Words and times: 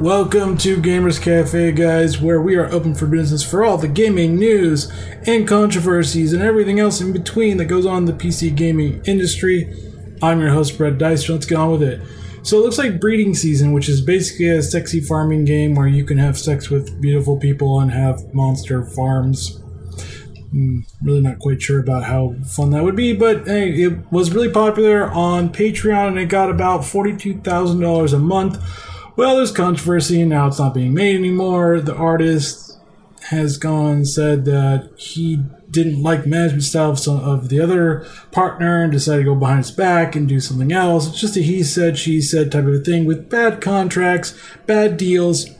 Welcome 0.00 0.56
to 0.58 0.78
Gamers 0.78 1.20
Cafe, 1.20 1.72
guys, 1.72 2.18
where 2.18 2.40
we 2.40 2.56
are 2.56 2.72
open 2.72 2.94
for 2.94 3.06
business 3.06 3.42
for 3.42 3.62
all 3.62 3.76
the 3.76 3.86
gaming 3.86 4.36
news 4.36 4.90
and 5.26 5.46
controversies 5.46 6.32
and 6.32 6.42
everything 6.42 6.80
else 6.80 7.02
in 7.02 7.12
between 7.12 7.58
that 7.58 7.66
goes 7.66 7.84
on 7.84 7.98
in 7.98 8.04
the 8.06 8.14
PC 8.14 8.56
gaming 8.56 9.02
industry. 9.04 9.70
I'm 10.22 10.40
your 10.40 10.52
host, 10.52 10.78
Brett 10.78 10.96
Dice. 10.96 11.28
Let's 11.28 11.44
get 11.44 11.58
on 11.58 11.72
with 11.72 11.82
it. 11.82 12.00
So 12.42 12.56
it 12.56 12.62
looks 12.62 12.78
like 12.78 12.98
breeding 12.98 13.34
season, 13.34 13.74
which 13.74 13.90
is 13.90 14.00
basically 14.00 14.48
a 14.48 14.62
sexy 14.62 15.02
farming 15.02 15.44
game 15.44 15.74
where 15.74 15.86
you 15.86 16.04
can 16.04 16.16
have 16.16 16.38
sex 16.38 16.70
with 16.70 16.98
beautiful 17.02 17.38
people 17.38 17.78
and 17.80 17.90
have 17.90 18.32
monster 18.32 18.82
farms. 18.82 19.60
I'm 20.52 20.86
really 21.02 21.20
not 21.20 21.38
quite 21.38 21.62
sure 21.62 21.78
about 21.78 22.04
how 22.04 22.34
fun 22.44 22.70
that 22.70 22.82
would 22.82 22.96
be, 22.96 23.14
but 23.14 23.46
hey, 23.46 23.70
it 23.70 24.12
was 24.12 24.32
really 24.32 24.50
popular 24.50 25.08
on 25.10 25.52
Patreon 25.52 26.08
and 26.08 26.18
it 26.18 26.26
got 26.26 26.50
about 26.50 26.80
$42,000 26.80 28.12
a 28.12 28.18
month 28.18 28.58
well, 29.20 29.36
there's 29.36 29.52
controversy, 29.52 30.22
and 30.22 30.30
now 30.30 30.46
it's 30.46 30.58
not 30.58 30.72
being 30.72 30.94
made 30.94 31.14
anymore. 31.14 31.78
The 31.78 31.94
artist 31.94 32.78
has 33.24 33.58
gone 33.58 34.06
said 34.06 34.46
that 34.46 34.90
he 34.96 35.44
didn't 35.70 36.02
like 36.02 36.24
management 36.24 36.64
style 36.64 36.92
of, 36.92 36.98
some, 36.98 37.20
of 37.20 37.50
the 37.50 37.60
other 37.60 38.06
partner 38.32 38.82
and 38.82 38.90
decided 38.90 39.24
to 39.24 39.24
go 39.26 39.34
behind 39.34 39.58
his 39.58 39.70
back 39.70 40.16
and 40.16 40.26
do 40.26 40.40
something 40.40 40.72
else. 40.72 41.06
It's 41.06 41.20
just 41.20 41.36
a 41.36 41.42
he 41.42 41.62
said, 41.62 41.98
she 41.98 42.22
said 42.22 42.50
type 42.50 42.64
of 42.64 42.82
thing 42.82 43.04
with 43.04 43.28
bad 43.28 43.60
contracts, 43.60 44.34
bad 44.66 44.96
deals, 44.96 45.50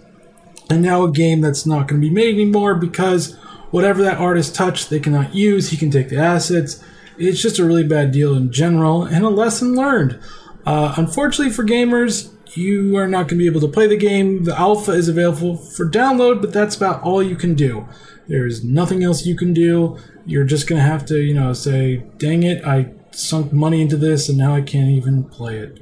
and 0.70 0.80
now 0.80 1.04
a 1.04 1.12
game 1.12 1.43
that's 1.43 1.66
not 1.66 1.87
going 1.87 2.01
to 2.01 2.09
be 2.09 2.15
made 2.15 2.34
anymore 2.34 2.74
because 2.74 3.37
whatever 3.70 4.02
that 4.02 4.19
artist 4.19 4.55
touched, 4.55 4.91
they 4.91 5.01
cannot 5.01 5.34
use. 5.34 5.70
He 5.70 5.77
can 5.77 5.91
take 5.91 6.09
the 6.09 6.19
assets. 6.19 6.83
It's 7.19 7.41
just 7.41 7.59
a 7.59 7.65
really 7.65 7.84
bad 7.84 8.12
deal 8.12 8.34
in 8.34 8.52
general 8.52 9.05
and 9.05 9.24
a 9.24 9.29
lesson 9.29 9.74
learned. 9.74 10.20
Uh, 10.65 10.95
unfortunately 10.96 11.52
for 11.52 11.65
gamers, 11.65 12.32
you 12.57 12.96
are 12.96 13.07
not 13.07 13.29
going 13.29 13.29
to 13.29 13.37
be 13.37 13.46
able 13.46 13.60
to 13.60 13.68
play 13.68 13.87
the 13.87 13.96
game. 13.96 14.45
The 14.45 14.59
alpha 14.59 14.93
is 14.93 15.09
available 15.09 15.57
for 15.57 15.88
download, 15.88 16.41
but 16.41 16.52
that's 16.52 16.76
about 16.76 17.02
all 17.02 17.23
you 17.23 17.37
can 17.37 17.54
do. 17.54 17.87
There's 18.26 18.65
nothing 18.65 19.02
else 19.02 19.26
you 19.26 19.37
can 19.37 19.52
do. 19.52 19.98
You're 20.26 20.45
just 20.45 20.68
going 20.68 20.80
to 20.80 20.87
have 20.87 21.04
to, 21.07 21.21
you 21.21 21.35
know, 21.35 21.52
say, 21.52 22.04
dang 22.16 22.43
it, 22.43 22.65
I 22.65 22.93
sunk 23.13 23.52
money 23.52 23.82
into 23.82 23.96
this 23.96 24.29
and 24.29 24.38
now 24.38 24.54
I 24.54 24.63
can't 24.63 24.91
even 24.91 25.24
play 25.24 25.59
it. 25.59 25.80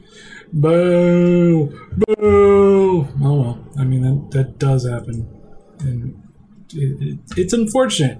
Boo! 0.52 1.68
Boo! 1.96 3.08
Oh 3.20 3.34
well, 3.34 3.68
I 3.78 3.84
mean, 3.84 4.02
that, 4.02 4.30
that 4.30 4.58
does 4.58 4.88
happen. 4.88 5.28
And 5.80 6.22
it, 6.74 7.02
it, 7.02 7.18
it's 7.36 7.52
unfortunate. 7.52 8.18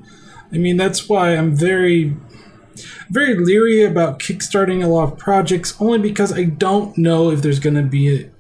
I 0.53 0.59
mean, 0.59 0.77
that's 0.77 1.09
why 1.09 1.37
I'm 1.37 1.55
very 1.55 2.17
very 3.11 3.35
leery 3.35 3.83
about 3.83 4.21
kickstarting 4.21 4.85
a 4.85 4.87
lot 4.87 5.13
of 5.13 5.19
projects 5.19 5.75
only 5.81 5.99
because 5.99 6.33
I 6.33 6.45
don't 6.45 6.97
know 6.97 7.31
if 7.31 7.43
there's 7.43 7.59
going 7.59 7.75
to 7.75 7.83
be 7.83 8.31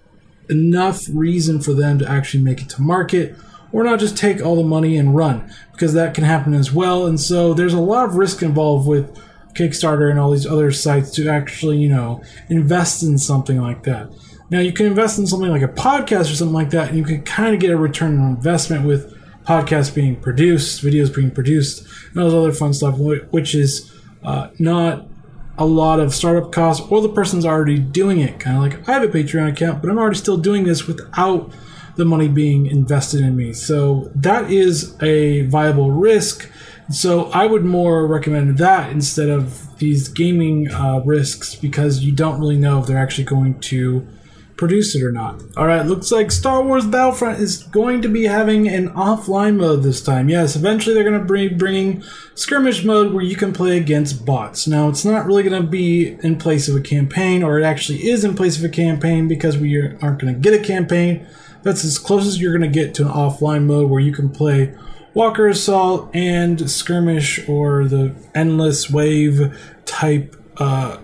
enough 0.48 1.06
reason 1.12 1.60
for 1.60 1.74
them 1.74 1.98
to 1.98 2.08
actually 2.08 2.42
make 2.42 2.62
it 2.62 2.68
to 2.70 2.82
market 2.82 3.36
or 3.72 3.84
not 3.84 3.98
just 3.98 4.16
take 4.16 4.40
all 4.40 4.56
the 4.56 4.62
money 4.62 4.96
and 4.96 5.14
run 5.14 5.52
because 5.72 5.92
that 5.94 6.14
can 6.14 6.24
happen 6.24 6.54
as 6.54 6.72
well. 6.72 7.06
And 7.06 7.20
so 7.20 7.52
there's 7.52 7.74
a 7.74 7.80
lot 7.80 8.06
of 8.06 8.14
risk 8.14 8.42
involved 8.42 8.88
with 8.88 9.14
Kickstarter 9.54 10.10
and 10.10 10.18
all 10.18 10.30
these 10.30 10.46
other 10.46 10.70
sites 10.72 11.10
to 11.12 11.28
actually, 11.28 11.78
you 11.78 11.88
know, 11.88 12.22
invest 12.48 13.02
in 13.02 13.18
something 13.18 13.60
like 13.60 13.82
that. 13.84 14.10
Now 14.50 14.60
you 14.60 14.72
can 14.72 14.86
invest 14.86 15.18
in 15.18 15.26
something 15.26 15.50
like 15.50 15.62
a 15.62 15.68
podcast 15.68 16.32
or 16.32 16.36
something 16.36 16.54
like 16.54 16.70
that, 16.70 16.88
and 16.88 16.96
you 16.96 17.04
can 17.04 17.22
kind 17.22 17.54
of 17.54 17.60
get 17.60 17.70
a 17.70 17.76
return 17.76 18.18
on 18.18 18.30
investment 18.30 18.86
with 18.86 19.17
podcasts 19.48 19.94
being 19.94 20.14
produced, 20.14 20.84
videos 20.84 21.12
being 21.14 21.30
produced, 21.30 21.86
and 22.10 22.22
all 22.22 22.26
this 22.26 22.34
other 22.34 22.52
fun 22.52 22.74
stuff, 22.74 22.98
which 23.30 23.54
is 23.54 23.90
uh, 24.22 24.50
not 24.58 25.08
a 25.56 25.64
lot 25.64 25.98
of 25.98 26.14
startup 26.14 26.52
costs, 26.52 26.86
or 26.90 27.00
the 27.00 27.08
person's 27.08 27.46
already 27.46 27.78
doing 27.78 28.20
it. 28.20 28.38
Kind 28.38 28.58
of 28.58 28.62
like 28.62 28.86
I 28.86 28.92
have 28.92 29.02
a 29.02 29.08
Patreon 29.08 29.48
account, 29.48 29.80
but 29.80 29.90
I'm 29.90 29.98
already 29.98 30.18
still 30.18 30.36
doing 30.36 30.64
this 30.64 30.86
without 30.86 31.50
the 31.96 32.04
money 32.04 32.28
being 32.28 32.66
invested 32.66 33.22
in 33.22 33.36
me. 33.36 33.54
So 33.54 34.12
that 34.14 34.50
is 34.52 34.94
a 35.02 35.46
viable 35.46 35.92
risk. 35.92 36.48
So 36.90 37.30
I 37.30 37.46
would 37.46 37.64
more 37.64 38.06
recommend 38.06 38.58
that 38.58 38.92
instead 38.92 39.30
of 39.30 39.78
these 39.78 40.08
gaming 40.08 40.70
uh, 40.70 41.00
risks 41.04 41.54
because 41.54 42.04
you 42.04 42.12
don't 42.12 42.38
really 42.38 42.56
know 42.58 42.80
if 42.80 42.86
they're 42.86 42.98
actually 42.98 43.24
going 43.24 43.58
to 43.60 44.06
produce 44.58 44.96
it 44.96 45.02
or 45.02 45.12
not. 45.12 45.40
All 45.56 45.66
right, 45.66 45.86
looks 45.86 46.10
like 46.10 46.32
Star 46.32 46.62
Wars 46.62 46.84
Battlefront 46.84 47.38
is 47.40 47.62
going 47.62 48.02
to 48.02 48.08
be 48.08 48.24
having 48.24 48.68
an 48.68 48.90
offline 48.90 49.56
mode 49.56 49.84
this 49.84 50.02
time. 50.02 50.28
Yes, 50.28 50.56
eventually 50.56 50.94
they're 50.94 51.08
going 51.08 51.26
to 51.26 51.32
be 51.32 51.48
bringing 51.48 52.02
skirmish 52.34 52.84
mode 52.84 53.14
where 53.14 53.22
you 53.22 53.36
can 53.36 53.52
play 53.52 53.78
against 53.78 54.26
bots. 54.26 54.66
Now, 54.66 54.88
it's 54.88 55.04
not 55.04 55.26
really 55.26 55.44
going 55.44 55.62
to 55.62 55.66
be 55.66 56.18
in 56.22 56.36
place 56.36 56.68
of 56.68 56.74
a 56.74 56.80
campaign, 56.80 57.44
or 57.44 57.60
it 57.60 57.64
actually 57.64 58.08
is 58.08 58.24
in 58.24 58.34
place 58.34 58.58
of 58.58 58.64
a 58.64 58.68
campaign 58.68 59.28
because 59.28 59.56
we 59.56 59.80
aren't 59.80 60.18
going 60.18 60.34
to 60.34 60.40
get 60.40 60.60
a 60.60 60.62
campaign. 60.62 61.24
That's 61.62 61.84
as 61.84 61.98
close 61.98 62.26
as 62.26 62.40
you're 62.40 62.56
going 62.56 62.70
to 62.70 62.74
get 62.80 62.94
to 62.96 63.02
an 63.02 63.12
offline 63.12 63.64
mode 63.64 63.88
where 63.88 64.00
you 64.00 64.12
can 64.12 64.28
play 64.28 64.74
Walker 65.14 65.46
Assault 65.46 66.10
and 66.14 66.68
Skirmish 66.68 67.48
or 67.48 67.84
the 67.86 68.14
Endless 68.34 68.90
Wave 68.90 69.56
type 69.84 70.36
uh, 70.56 70.98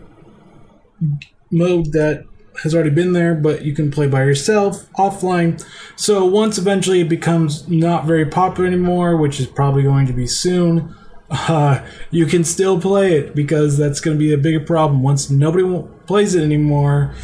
mode 1.51 1.93
that 1.93 2.27
has 2.63 2.75
already 2.75 2.91
been 2.91 3.13
there, 3.13 3.35
but 3.35 3.65
you 3.65 3.75
can 3.75 3.91
play 3.91 4.07
by 4.07 4.23
yourself 4.25 4.91
offline. 4.93 5.65
So 5.97 6.25
once 6.25 6.59
eventually 6.59 7.01
it 7.01 7.09
becomes 7.09 7.69
not 7.69 8.05
very 8.05 8.27
popular 8.27 8.67
anymore, 8.67 9.17
which 9.17 9.41
is 9.41 9.47
probably 9.47 9.83
going 9.83 10.07
to 10.07 10.13
be 10.13 10.27
soon, 10.27 10.95
uh, 11.31 11.85
you 12.11 12.27
can 12.27 12.45
still 12.45 12.81
play 12.81 13.17
it 13.17 13.35
because 13.35 13.77
that's 13.77 14.01
going 14.01 14.17
to 14.17 14.19
be 14.19 14.33
a 14.33 14.39
bigger 14.39 14.61
problem. 14.61 15.03
Once 15.03 15.31
nobody 15.31 15.65
plays 16.07 16.35
it 16.35 16.43
anymore, 16.43 17.15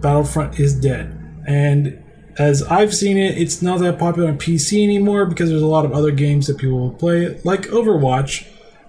Battlefront 0.00 0.60
is 0.60 0.78
dead. 0.78 1.12
And 1.46 2.02
as 2.38 2.62
I've 2.64 2.94
seen 2.94 3.16
it, 3.16 3.38
it's 3.38 3.62
not 3.62 3.80
that 3.80 3.98
popular 3.98 4.28
on 4.28 4.38
PC 4.38 4.84
anymore 4.84 5.26
because 5.26 5.48
there's 5.48 5.62
a 5.62 5.66
lot 5.66 5.84
of 5.84 5.92
other 5.92 6.10
games 6.10 6.46
that 6.46 6.58
people 6.58 6.78
will 6.78 6.92
play, 6.92 7.40
like 7.44 7.62
Overwatch. 7.62 8.46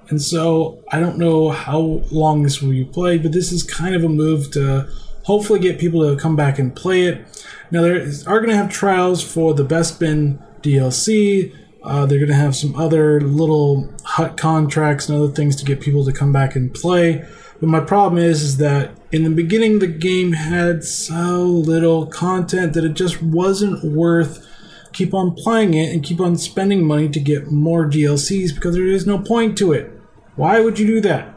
And 0.10 0.22
so 0.22 0.84
I 0.92 1.00
don't 1.00 1.18
know 1.18 1.50
how 1.50 1.80
long 2.12 2.44
this 2.44 2.62
will 2.62 2.72
be 2.72 2.86
played, 2.86 3.24
but 3.24 3.32
this 3.32 3.52
is 3.52 3.64
kind 3.64 3.96
of 3.96 4.04
a 4.04 4.10
move 4.10 4.52
to 4.52 4.90
hopefully 5.28 5.60
get 5.60 5.78
people 5.78 6.10
to 6.10 6.20
come 6.20 6.38
back 6.38 6.58
and 6.58 6.74
play 6.74 7.04
it. 7.04 7.46
Now, 7.70 7.82
they 7.82 7.90
are 7.92 8.40
going 8.40 8.50
to 8.50 8.56
have 8.56 8.70
trials 8.70 9.22
for 9.22 9.54
the 9.54 9.66
Bespin 9.66 10.42
DLC. 10.62 11.54
Uh, 11.84 12.06
they're 12.06 12.20
going 12.20 12.30
to 12.30 12.36
have 12.36 12.56
some 12.56 12.76
other 12.78 13.20
little 13.20 13.94
Hutt 14.06 14.38
contracts 14.38 15.10
and 15.10 15.18
other 15.18 15.32
things 15.32 15.58
to 15.58 15.66
get 15.66 15.82
people 15.82 16.06
to 16.06 16.14
come 16.14 16.32
back 16.32 16.56
and 16.56 16.74
play. 16.74 17.26
But 17.60 17.68
my 17.68 17.82
problem 17.82 18.24
is, 18.24 18.42
is 18.42 18.58
that 18.58 18.98
in 19.12 19.24
the 19.24 19.30
beginning, 19.30 19.80
the 19.80 19.88
game 19.88 20.32
had 20.32 20.86
so 20.86 21.44
little 21.44 22.06
content 22.06 22.72
that 22.74 22.86
it 22.86 22.94
just 22.94 23.22
wasn't 23.22 23.84
worth 23.84 24.46
keep 24.94 25.14
on 25.14 25.36
playing 25.36 25.74
it 25.74 25.94
and 25.94 26.04
keep 26.04 26.22
on 26.22 26.38
spending 26.38 26.86
money 26.86 27.10
to 27.10 27.20
get 27.20 27.52
more 27.52 27.86
DLCs 27.86 28.56
because 28.56 28.76
there 28.76 28.88
is 28.88 29.06
no 29.06 29.20
point 29.20 29.58
to 29.58 29.74
it. 29.74 29.92
Why 30.38 30.62
would 30.62 30.80
you 30.80 30.88
do 30.88 31.02
that? 31.02 31.36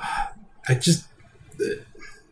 I 0.68 0.74
just 0.74 1.05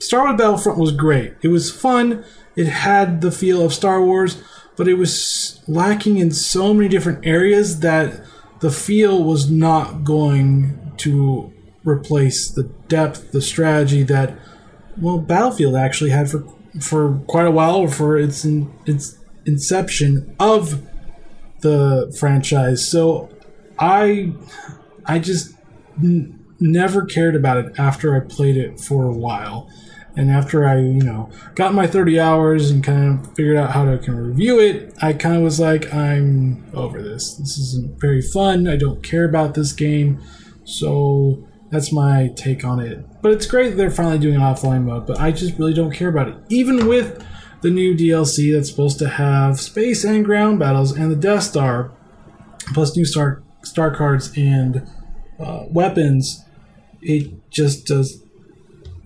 Star 0.04 0.24
Wars 0.24 0.38
Battlefront 0.38 0.78
was 0.78 0.92
great. 0.92 1.34
It 1.42 1.48
was 1.48 1.70
fun. 1.70 2.24
It 2.56 2.66
had 2.66 3.20
the 3.20 3.32
feel 3.32 3.64
of 3.64 3.72
Star 3.72 4.02
Wars, 4.02 4.42
but 4.76 4.86
it 4.86 4.94
was 4.94 5.62
lacking 5.66 6.18
in 6.18 6.30
so 6.30 6.74
many 6.74 6.88
different 6.88 7.26
areas 7.26 7.80
that 7.80 8.24
the 8.60 8.70
feel 8.70 9.22
was 9.22 9.50
not 9.50 10.04
going 10.04 10.92
to 10.98 11.52
replace 11.84 12.50
the 12.50 12.64
depth, 12.88 13.32
the 13.32 13.42
strategy 13.42 14.02
that 14.04 14.38
well 15.00 15.18
Battlefield 15.18 15.74
actually 15.76 16.10
had 16.10 16.30
for 16.30 16.44
for 16.80 17.20
quite 17.26 17.46
a 17.46 17.50
while 17.50 17.76
or 17.76 17.88
for 17.88 18.16
its 18.16 18.44
in, 18.44 18.72
its 18.86 19.18
inception 19.46 20.34
of 20.38 20.82
the 21.60 22.14
franchise. 22.18 22.88
So 22.88 23.30
I 23.78 24.32
I 25.06 25.18
just 25.18 25.54
n- 26.02 26.44
never 26.60 27.04
cared 27.04 27.36
about 27.36 27.58
it 27.58 27.78
after 27.78 28.14
I 28.16 28.20
played 28.20 28.56
it 28.56 28.80
for 28.80 29.04
a 29.04 29.14
while. 29.14 29.68
And 30.16 30.30
after 30.30 30.66
I, 30.66 30.78
you 30.78 31.02
know, 31.02 31.30
got 31.54 31.74
my 31.74 31.86
30 31.86 32.20
hours 32.20 32.70
and 32.70 32.84
kind 32.84 33.18
of 33.18 33.34
figured 33.34 33.56
out 33.56 33.70
how 33.70 33.84
to 33.84 33.94
of 33.94 34.08
review 34.08 34.60
it, 34.60 34.94
I 35.02 35.12
kind 35.12 35.36
of 35.36 35.42
was 35.42 35.58
like, 35.58 35.92
I'm 35.92 36.64
over 36.72 37.02
this. 37.02 37.34
This 37.34 37.58
isn't 37.58 38.00
very 38.00 38.22
fun. 38.22 38.68
I 38.68 38.76
don't 38.76 39.02
care 39.02 39.24
about 39.24 39.54
this 39.54 39.72
game. 39.72 40.22
So 40.64 41.48
that's 41.70 41.92
my 41.92 42.30
take 42.36 42.64
on 42.64 42.78
it. 42.78 43.04
But 43.22 43.32
it's 43.32 43.46
great 43.46 43.70
that 43.70 43.76
they're 43.76 43.90
finally 43.90 44.18
doing 44.18 44.36
an 44.36 44.42
offline 44.42 44.84
mode, 44.84 45.06
but 45.06 45.18
I 45.18 45.32
just 45.32 45.58
really 45.58 45.74
don't 45.74 45.92
care 45.92 46.08
about 46.08 46.28
it. 46.28 46.36
Even 46.48 46.86
with 46.86 47.24
the 47.62 47.70
new 47.70 47.96
DLC 47.96 48.52
that's 48.52 48.70
supposed 48.70 48.98
to 49.00 49.08
have 49.08 49.60
space 49.60 50.04
and 50.04 50.24
ground 50.24 50.58
battles 50.60 50.92
and 50.92 51.10
the 51.10 51.16
Death 51.16 51.42
Star, 51.42 51.90
plus 52.72 52.96
new 52.96 53.04
star 53.04 53.42
star 53.62 53.94
cards 53.94 54.32
and 54.36 54.88
uh, 55.40 55.64
weapons, 55.68 56.44
it 57.00 57.50
just 57.50 57.86
does 57.86 58.23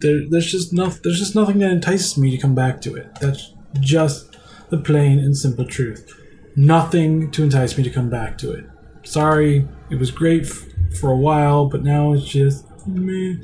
there, 0.00 0.20
there's 0.28 0.50
just 0.50 0.72
no, 0.72 0.88
there's 0.88 1.18
just 1.18 1.34
nothing 1.34 1.58
that 1.58 1.70
entices 1.70 2.16
me 2.18 2.30
to 2.30 2.38
come 2.38 2.54
back 2.54 2.80
to 2.82 2.94
it. 2.94 3.14
That's 3.20 3.52
just 3.80 4.36
the 4.70 4.78
plain 4.78 5.18
and 5.18 5.36
simple 5.36 5.64
truth. 5.64 6.14
Nothing 6.56 7.30
to 7.32 7.42
entice 7.42 7.76
me 7.76 7.84
to 7.84 7.90
come 7.90 8.10
back 8.10 8.38
to 8.38 8.52
it. 8.52 8.66
Sorry, 9.04 9.66
it 9.90 9.96
was 9.96 10.10
great 10.10 10.44
f- 10.44 10.64
for 11.00 11.10
a 11.10 11.16
while, 11.16 11.66
but 11.66 11.82
now 11.82 12.12
it's 12.12 12.26
just 12.26 12.64
me. 12.86 13.40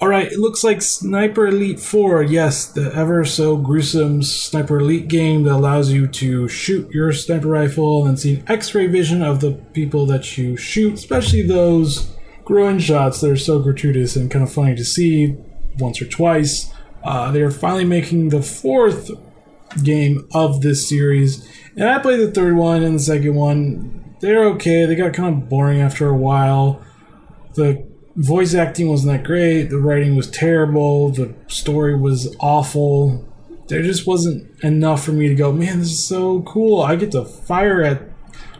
All 0.00 0.08
right, 0.08 0.30
it 0.30 0.38
looks 0.38 0.62
like 0.62 0.80
Sniper 0.80 1.48
Elite 1.48 1.80
4. 1.80 2.22
Yes, 2.22 2.66
the 2.66 2.94
ever 2.94 3.24
so 3.24 3.56
gruesome 3.56 4.22
Sniper 4.22 4.78
Elite 4.78 5.08
game 5.08 5.42
that 5.42 5.54
allows 5.54 5.90
you 5.90 6.06
to 6.06 6.46
shoot 6.46 6.88
your 6.92 7.12
sniper 7.12 7.48
rifle 7.48 8.06
and 8.06 8.18
see 8.18 8.36
an 8.36 8.44
x 8.46 8.72
ray 8.76 8.86
vision 8.86 9.22
of 9.22 9.40
the 9.40 9.52
people 9.72 10.06
that 10.06 10.38
you 10.38 10.56
shoot, 10.56 10.94
especially 10.94 11.42
those 11.42 12.12
groin 12.48 12.78
shots 12.78 13.20
that 13.20 13.30
are 13.30 13.36
so 13.36 13.58
gratuitous 13.58 14.16
and 14.16 14.30
kind 14.30 14.42
of 14.42 14.50
funny 14.50 14.74
to 14.74 14.82
see 14.82 15.36
once 15.78 16.00
or 16.00 16.06
twice. 16.06 16.72
Uh, 17.04 17.30
they're 17.30 17.50
finally 17.50 17.84
making 17.84 18.30
the 18.30 18.40
fourth 18.40 19.10
game 19.84 20.26
of 20.32 20.62
this 20.62 20.88
series, 20.88 21.46
and 21.76 21.90
I 21.90 21.98
played 21.98 22.20
the 22.20 22.30
third 22.32 22.56
one 22.56 22.82
and 22.82 22.94
the 22.94 23.02
second 23.02 23.34
one. 23.34 24.16
They're 24.20 24.46
okay. 24.54 24.86
They 24.86 24.94
got 24.94 25.12
kind 25.12 25.42
of 25.42 25.48
boring 25.50 25.82
after 25.82 26.08
a 26.08 26.16
while. 26.16 26.82
The 27.52 27.86
voice 28.16 28.54
acting 28.54 28.88
wasn't 28.88 29.12
that 29.12 29.26
great. 29.26 29.64
The 29.64 29.76
writing 29.76 30.16
was 30.16 30.30
terrible. 30.30 31.10
The 31.10 31.34
story 31.48 32.00
was 32.00 32.34
awful. 32.40 33.28
There 33.66 33.82
just 33.82 34.06
wasn't 34.06 34.48
enough 34.64 35.04
for 35.04 35.12
me 35.12 35.28
to 35.28 35.34
go, 35.34 35.52
man, 35.52 35.80
this 35.80 35.90
is 35.90 36.08
so 36.08 36.40
cool. 36.42 36.80
I 36.80 36.96
get 36.96 37.12
to 37.12 37.26
fire 37.26 37.82
at 37.82 38.02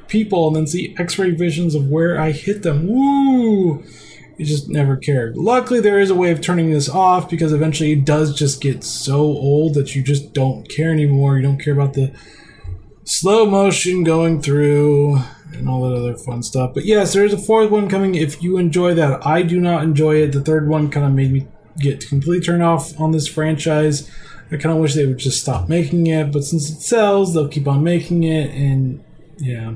people 0.08 0.46
and 0.48 0.56
then 0.56 0.66
see 0.66 0.94
x-ray 0.98 1.30
visions 1.30 1.74
of 1.74 1.88
where 1.88 2.18
I 2.18 2.32
hit 2.32 2.62
them. 2.62 2.88
Woo! 2.88 3.84
You 4.36 4.46
just 4.46 4.68
never 4.68 4.96
cared. 4.96 5.36
Luckily, 5.36 5.80
there 5.80 5.98
is 5.98 6.10
a 6.10 6.14
way 6.14 6.30
of 6.30 6.40
turning 6.40 6.70
this 6.70 6.88
off 6.88 7.28
because 7.28 7.52
eventually 7.52 7.92
it 7.92 8.04
does 8.04 8.38
just 8.38 8.60
get 8.60 8.84
so 8.84 9.20
old 9.20 9.74
that 9.74 9.94
you 9.94 10.02
just 10.02 10.32
don't 10.32 10.68
care 10.68 10.92
anymore. 10.92 11.36
You 11.36 11.42
don't 11.42 11.58
care 11.58 11.74
about 11.74 11.94
the 11.94 12.12
slow 13.04 13.46
motion 13.46 14.04
going 14.04 14.40
through 14.40 15.20
and 15.52 15.68
all 15.68 15.88
that 15.88 15.96
other 15.96 16.16
fun 16.16 16.42
stuff. 16.42 16.72
But 16.72 16.84
yes, 16.84 17.12
there's 17.12 17.32
a 17.32 17.38
fourth 17.38 17.70
one 17.70 17.88
coming. 17.88 18.14
If 18.14 18.42
you 18.42 18.58
enjoy 18.58 18.94
that, 18.94 19.26
I 19.26 19.42
do 19.42 19.60
not 19.60 19.82
enjoy 19.82 20.16
it. 20.22 20.32
The 20.32 20.40
third 20.40 20.68
one 20.68 20.90
kind 20.90 21.04
of 21.04 21.12
made 21.12 21.32
me 21.32 21.48
get 21.78 22.06
completely 22.06 22.44
turned 22.44 22.62
off 22.62 22.98
on 23.00 23.12
this 23.12 23.26
franchise. 23.26 24.10
I 24.50 24.56
kind 24.56 24.74
of 24.74 24.80
wish 24.80 24.94
they 24.94 25.06
would 25.06 25.18
just 25.18 25.40
stop 25.40 25.68
making 25.68 26.06
it, 26.06 26.32
but 26.32 26.44
since 26.44 26.70
it 26.70 26.80
sells, 26.80 27.34
they'll 27.34 27.48
keep 27.48 27.68
on 27.68 27.84
making 27.84 28.24
it, 28.24 28.50
and 28.54 29.04
yeah, 29.36 29.74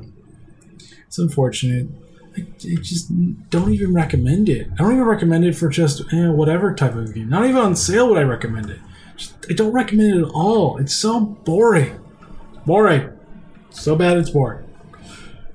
it's 1.13 1.19
unfortunate. 1.19 1.87
I, 2.35 2.41
I 2.41 2.75
just 2.81 3.11
don't 3.51 3.71
even 3.71 3.93
recommend 3.93 4.49
it. 4.49 4.67
I 4.71 4.75
don't 4.77 4.93
even 4.93 5.03
recommend 5.03 5.45
it 5.45 5.55
for 5.55 5.69
just 5.69 6.01
eh, 6.11 6.27
whatever 6.29 6.73
type 6.73 6.95
of 6.95 7.13
game. 7.13 7.29
Not 7.29 7.45
even 7.45 7.57
on 7.57 7.75
sale 7.75 8.09
would 8.09 8.17
I 8.17 8.23
recommend 8.23 8.71
it. 8.71 8.79
Just, 9.15 9.35
I 9.47 9.53
don't 9.53 9.71
recommend 9.71 10.15
it 10.15 10.23
at 10.23 10.31
all. 10.33 10.79
It's 10.79 10.95
so 10.95 11.19
boring. 11.19 11.99
Boring. 12.65 13.11
So 13.69 13.95
bad 13.95 14.17
it's 14.17 14.31
boring. 14.31 14.65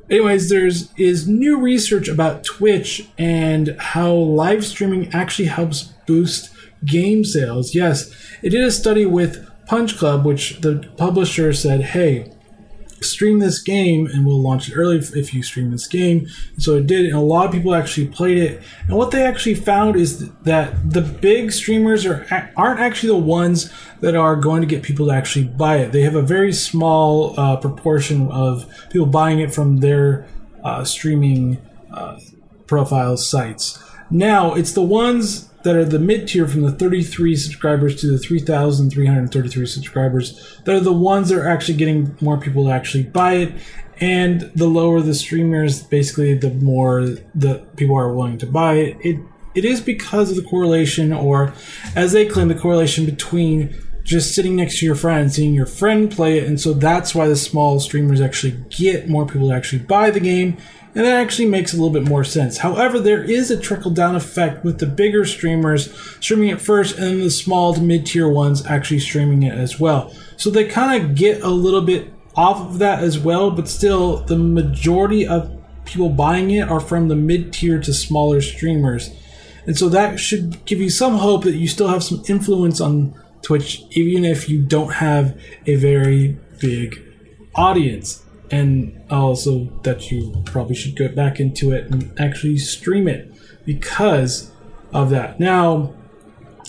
Anyways, 0.08 0.48
there's 0.48 0.92
is 0.96 1.26
new 1.26 1.58
research 1.58 2.06
about 2.06 2.44
Twitch 2.44 3.08
and 3.18 3.74
how 3.80 4.12
live 4.12 4.64
streaming 4.64 5.12
actually 5.12 5.48
helps 5.48 5.92
boost 6.06 6.50
game 6.84 7.24
sales. 7.24 7.74
Yes, 7.74 8.14
it 8.44 8.50
did 8.50 8.62
a 8.62 8.70
study 8.70 9.06
with 9.06 9.44
Punch 9.66 9.98
Club, 9.98 10.24
which 10.24 10.60
the 10.60 10.88
publisher 10.96 11.52
said, 11.52 11.82
"Hey, 11.82 12.32
stream 13.00 13.38
this 13.38 13.60
game 13.60 14.06
and 14.06 14.26
we'll 14.26 14.40
launch 14.40 14.68
it 14.68 14.74
early 14.74 14.98
if 14.98 15.34
you 15.34 15.42
stream 15.42 15.70
this 15.70 15.86
game. 15.86 16.26
And 16.54 16.62
so 16.62 16.76
it 16.76 16.86
did, 16.86 17.06
and 17.06 17.14
a 17.14 17.20
lot 17.20 17.46
of 17.46 17.52
people 17.52 17.74
actually 17.74 18.08
played 18.08 18.38
it. 18.38 18.62
And 18.86 18.96
what 18.96 19.10
they 19.10 19.22
actually 19.24 19.54
found 19.54 19.96
is 19.96 20.30
that 20.42 20.90
the 20.90 21.02
big 21.02 21.52
streamers 21.52 22.06
are 22.06 22.26
aren't 22.56 22.80
actually 22.80 23.10
the 23.10 23.26
ones 23.26 23.72
that 24.00 24.14
are 24.14 24.36
going 24.36 24.60
to 24.60 24.66
get 24.66 24.82
people 24.82 25.06
to 25.06 25.12
actually 25.12 25.46
buy 25.46 25.78
it. 25.78 25.92
They 25.92 26.02
have 26.02 26.14
a 26.14 26.22
very 26.22 26.52
small 26.52 27.38
uh, 27.38 27.56
proportion 27.56 28.30
of 28.30 28.66
people 28.90 29.06
buying 29.06 29.38
it 29.38 29.52
from 29.52 29.78
their 29.78 30.26
uh, 30.64 30.84
streaming 30.84 31.58
uh, 31.92 32.18
profile 32.66 33.16
sites. 33.16 33.82
Now 34.10 34.54
it's 34.54 34.72
the 34.72 34.82
ones 34.82 35.47
that 35.62 35.76
are 35.76 35.84
the 35.84 35.98
mid 35.98 36.28
tier 36.28 36.46
from 36.46 36.62
the 36.62 36.72
33 36.72 37.36
subscribers 37.36 38.00
to 38.00 38.06
the 38.10 38.18
3,333 38.18 39.66
subscribers 39.66 40.60
that 40.64 40.74
are 40.74 40.80
the 40.80 40.92
ones 40.92 41.28
that 41.28 41.38
are 41.38 41.48
actually 41.48 41.76
getting 41.76 42.16
more 42.20 42.38
people 42.38 42.64
to 42.64 42.70
actually 42.70 43.04
buy 43.04 43.34
it. 43.34 43.54
And 44.00 44.52
the 44.54 44.68
lower 44.68 45.00
the 45.00 45.14
streamers, 45.14 45.82
basically, 45.82 46.34
the 46.34 46.50
more 46.50 47.02
the 47.34 47.66
people 47.76 47.96
are 47.96 48.14
willing 48.14 48.38
to 48.38 48.46
buy 48.46 48.74
it. 48.74 48.96
It 49.00 49.20
it 49.54 49.64
is 49.64 49.80
because 49.80 50.30
of 50.30 50.36
the 50.36 50.48
correlation, 50.48 51.12
or 51.12 51.52
as 51.96 52.12
they 52.12 52.26
claim, 52.26 52.46
the 52.46 52.54
correlation 52.54 53.04
between 53.04 53.74
just 54.08 54.34
sitting 54.34 54.56
next 54.56 54.78
to 54.78 54.86
your 54.86 54.94
friend 54.94 55.30
seeing 55.30 55.52
your 55.52 55.66
friend 55.66 56.10
play 56.10 56.38
it. 56.38 56.44
And 56.48 56.58
so 56.58 56.72
that's 56.72 57.14
why 57.14 57.28
the 57.28 57.36
small 57.36 57.78
streamers 57.78 58.22
actually 58.22 58.52
get 58.70 59.06
more 59.06 59.26
people 59.26 59.48
to 59.48 59.54
actually 59.54 59.80
buy 59.80 60.10
the 60.10 60.20
game 60.20 60.56
and 60.98 61.06
that 61.06 61.20
actually 61.20 61.46
makes 61.46 61.72
a 61.72 61.76
little 61.76 61.92
bit 61.92 62.08
more 62.08 62.24
sense. 62.24 62.58
However, 62.58 62.98
there 62.98 63.22
is 63.22 63.52
a 63.52 63.56
trickle 63.56 63.92
down 63.92 64.16
effect 64.16 64.64
with 64.64 64.80
the 64.80 64.86
bigger 64.86 65.24
streamers 65.24 65.96
streaming 66.18 66.48
it 66.48 66.60
first 66.60 66.96
and 66.96 67.06
then 67.06 67.20
the 67.20 67.30
small 67.30 67.72
to 67.72 67.80
mid 67.80 68.04
tier 68.04 68.28
ones 68.28 68.66
actually 68.66 68.98
streaming 68.98 69.44
it 69.44 69.54
as 69.54 69.78
well. 69.78 70.12
So 70.36 70.50
they 70.50 70.64
kind 70.64 71.00
of 71.00 71.14
get 71.14 71.42
a 71.42 71.50
little 71.50 71.82
bit 71.82 72.12
off 72.34 72.60
of 72.62 72.80
that 72.80 73.04
as 73.04 73.16
well, 73.16 73.52
but 73.52 73.68
still, 73.68 74.24
the 74.24 74.36
majority 74.36 75.24
of 75.24 75.56
people 75.84 76.08
buying 76.08 76.50
it 76.50 76.68
are 76.68 76.80
from 76.80 77.06
the 77.06 77.14
mid 77.14 77.52
tier 77.52 77.80
to 77.80 77.94
smaller 77.94 78.40
streamers. 78.40 79.08
And 79.66 79.78
so 79.78 79.88
that 79.90 80.18
should 80.18 80.64
give 80.64 80.80
you 80.80 80.90
some 80.90 81.18
hope 81.18 81.44
that 81.44 81.54
you 81.54 81.68
still 81.68 81.86
have 81.86 82.02
some 82.02 82.24
influence 82.28 82.80
on 82.80 83.14
Twitch, 83.42 83.84
even 83.92 84.24
if 84.24 84.48
you 84.48 84.64
don't 84.64 84.94
have 84.94 85.40
a 85.64 85.76
very 85.76 86.36
big 86.58 87.00
audience 87.54 88.24
and 88.50 89.00
also 89.10 89.64
that 89.82 90.10
you 90.10 90.42
probably 90.44 90.74
should 90.74 90.96
go 90.96 91.08
back 91.08 91.40
into 91.40 91.72
it 91.72 91.90
and 91.90 92.18
actually 92.18 92.58
stream 92.58 93.06
it 93.06 93.32
because 93.64 94.50
of 94.92 95.10
that. 95.10 95.38
Now, 95.38 95.94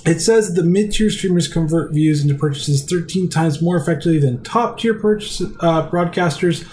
it 0.06 0.20
says 0.20 0.54
the 0.54 0.64
mid 0.64 0.92
tier 0.92 1.10
streamers 1.10 1.48
convert 1.48 1.92
views 1.92 2.22
into 2.22 2.36
purchases 2.36 2.84
13 2.84 3.30
times 3.30 3.62
more 3.62 3.78
effectively 3.78 4.20
than 4.20 4.44
top 4.44 4.80
tier 4.80 4.94
purchase, 4.94 5.42
uh, 5.42 5.90
broadcasters, 5.90 6.66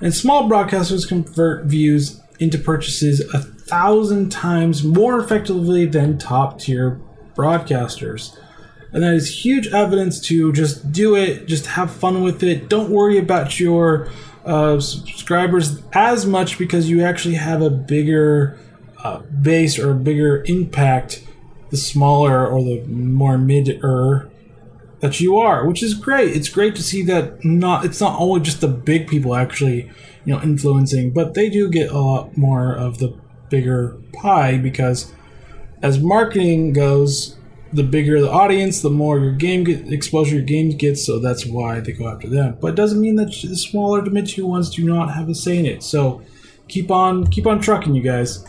and 0.00 0.14
small 0.14 0.48
broadcasters 0.48 1.06
convert 1.08 1.66
views 1.66 2.20
into 2.38 2.58
purchases 2.58 3.20
a 3.32 3.38
thousand 3.38 4.30
times 4.30 4.84
more 4.84 5.18
effectively 5.18 5.86
than 5.86 6.18
top 6.18 6.58
tier 6.58 7.00
broadcasters. 7.34 8.36
And 8.92 9.02
that 9.02 9.14
is 9.14 9.44
huge 9.44 9.66
evidence 9.68 10.20
to 10.28 10.52
just 10.52 10.92
do 10.92 11.16
it, 11.16 11.46
just 11.46 11.66
have 11.66 11.90
fun 11.90 12.22
with 12.22 12.42
it. 12.42 12.68
Don't 12.68 12.90
worry 12.90 13.18
about 13.18 13.58
your 13.58 14.08
uh, 14.44 14.80
subscribers 14.80 15.82
as 15.92 16.26
much 16.26 16.58
because 16.58 16.88
you 16.88 17.02
actually 17.02 17.34
have 17.34 17.62
a 17.62 17.70
bigger 17.70 18.58
uh, 19.02 19.18
base 19.18 19.78
or 19.78 19.92
a 19.92 19.94
bigger 19.94 20.42
impact 20.46 21.24
the 21.70 21.76
smaller 21.76 22.46
or 22.46 22.62
the 22.62 22.84
more 22.86 23.36
mid-er 23.36 24.30
that 25.00 25.20
you 25.20 25.36
are, 25.36 25.66
which 25.66 25.82
is 25.82 25.92
great. 25.92 26.34
It's 26.36 26.48
great 26.48 26.76
to 26.76 26.82
see 26.82 27.02
that 27.02 27.44
not 27.44 27.84
it's 27.84 28.00
not 28.00 28.18
only 28.18 28.40
just 28.40 28.60
the 28.60 28.68
big 28.68 29.08
people 29.08 29.34
actually, 29.34 29.90
you 30.24 30.34
know, 30.34 30.40
influencing, 30.40 31.12
but 31.12 31.34
they 31.34 31.50
do 31.50 31.68
get 31.68 31.90
a 31.90 31.98
lot 31.98 32.36
more 32.36 32.74
of 32.74 32.98
the 32.98 33.18
bigger 33.50 33.98
pie 34.14 34.56
because 34.56 35.12
as 35.82 35.98
marketing 36.00 36.72
goes, 36.72 37.36
the 37.74 37.82
bigger 37.82 38.20
the 38.20 38.30
audience, 38.30 38.80
the 38.80 38.90
more 38.90 39.18
your 39.18 39.32
game 39.32 39.64
get, 39.64 39.92
exposure 39.92 40.36
your 40.36 40.44
game 40.44 40.70
gets. 40.70 41.04
So 41.04 41.18
that's 41.18 41.44
why 41.44 41.80
they 41.80 41.92
go 41.92 42.08
after 42.08 42.28
them. 42.28 42.56
But 42.60 42.68
it 42.68 42.76
doesn't 42.76 43.00
mean 43.00 43.16
that 43.16 43.32
the 43.42 43.56
smaller 43.56 44.02
to 44.02 44.10
mid 44.10 44.28
tier 44.28 44.46
ones 44.46 44.70
do 44.70 44.84
not 44.84 45.12
have 45.14 45.28
a 45.28 45.34
say 45.34 45.58
in 45.58 45.66
it. 45.66 45.82
So 45.82 46.22
keep 46.68 46.90
on 46.90 47.26
keep 47.26 47.46
on 47.46 47.60
trucking, 47.60 47.94
you 47.94 48.02
guys. 48.02 48.44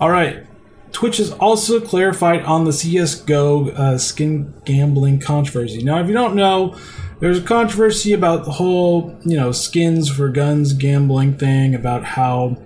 All 0.00 0.10
right. 0.10 0.44
Twitch 0.92 1.18
has 1.18 1.32
also 1.32 1.80
clarified 1.80 2.42
on 2.42 2.64
the 2.64 2.72
CS:GO 2.72 3.70
uh, 3.70 3.98
skin 3.98 4.54
gambling 4.64 5.20
controversy. 5.20 5.82
Now, 5.82 6.00
if 6.00 6.06
you 6.08 6.14
don't 6.14 6.34
know, 6.34 6.76
there's 7.20 7.38
a 7.38 7.42
controversy 7.42 8.12
about 8.12 8.44
the 8.44 8.52
whole, 8.52 9.14
you 9.24 9.36
know, 9.36 9.52
skins 9.52 10.08
for 10.08 10.28
guns 10.28 10.72
gambling 10.72 11.36
thing 11.36 11.74
about 11.74 12.04
how 12.04 12.56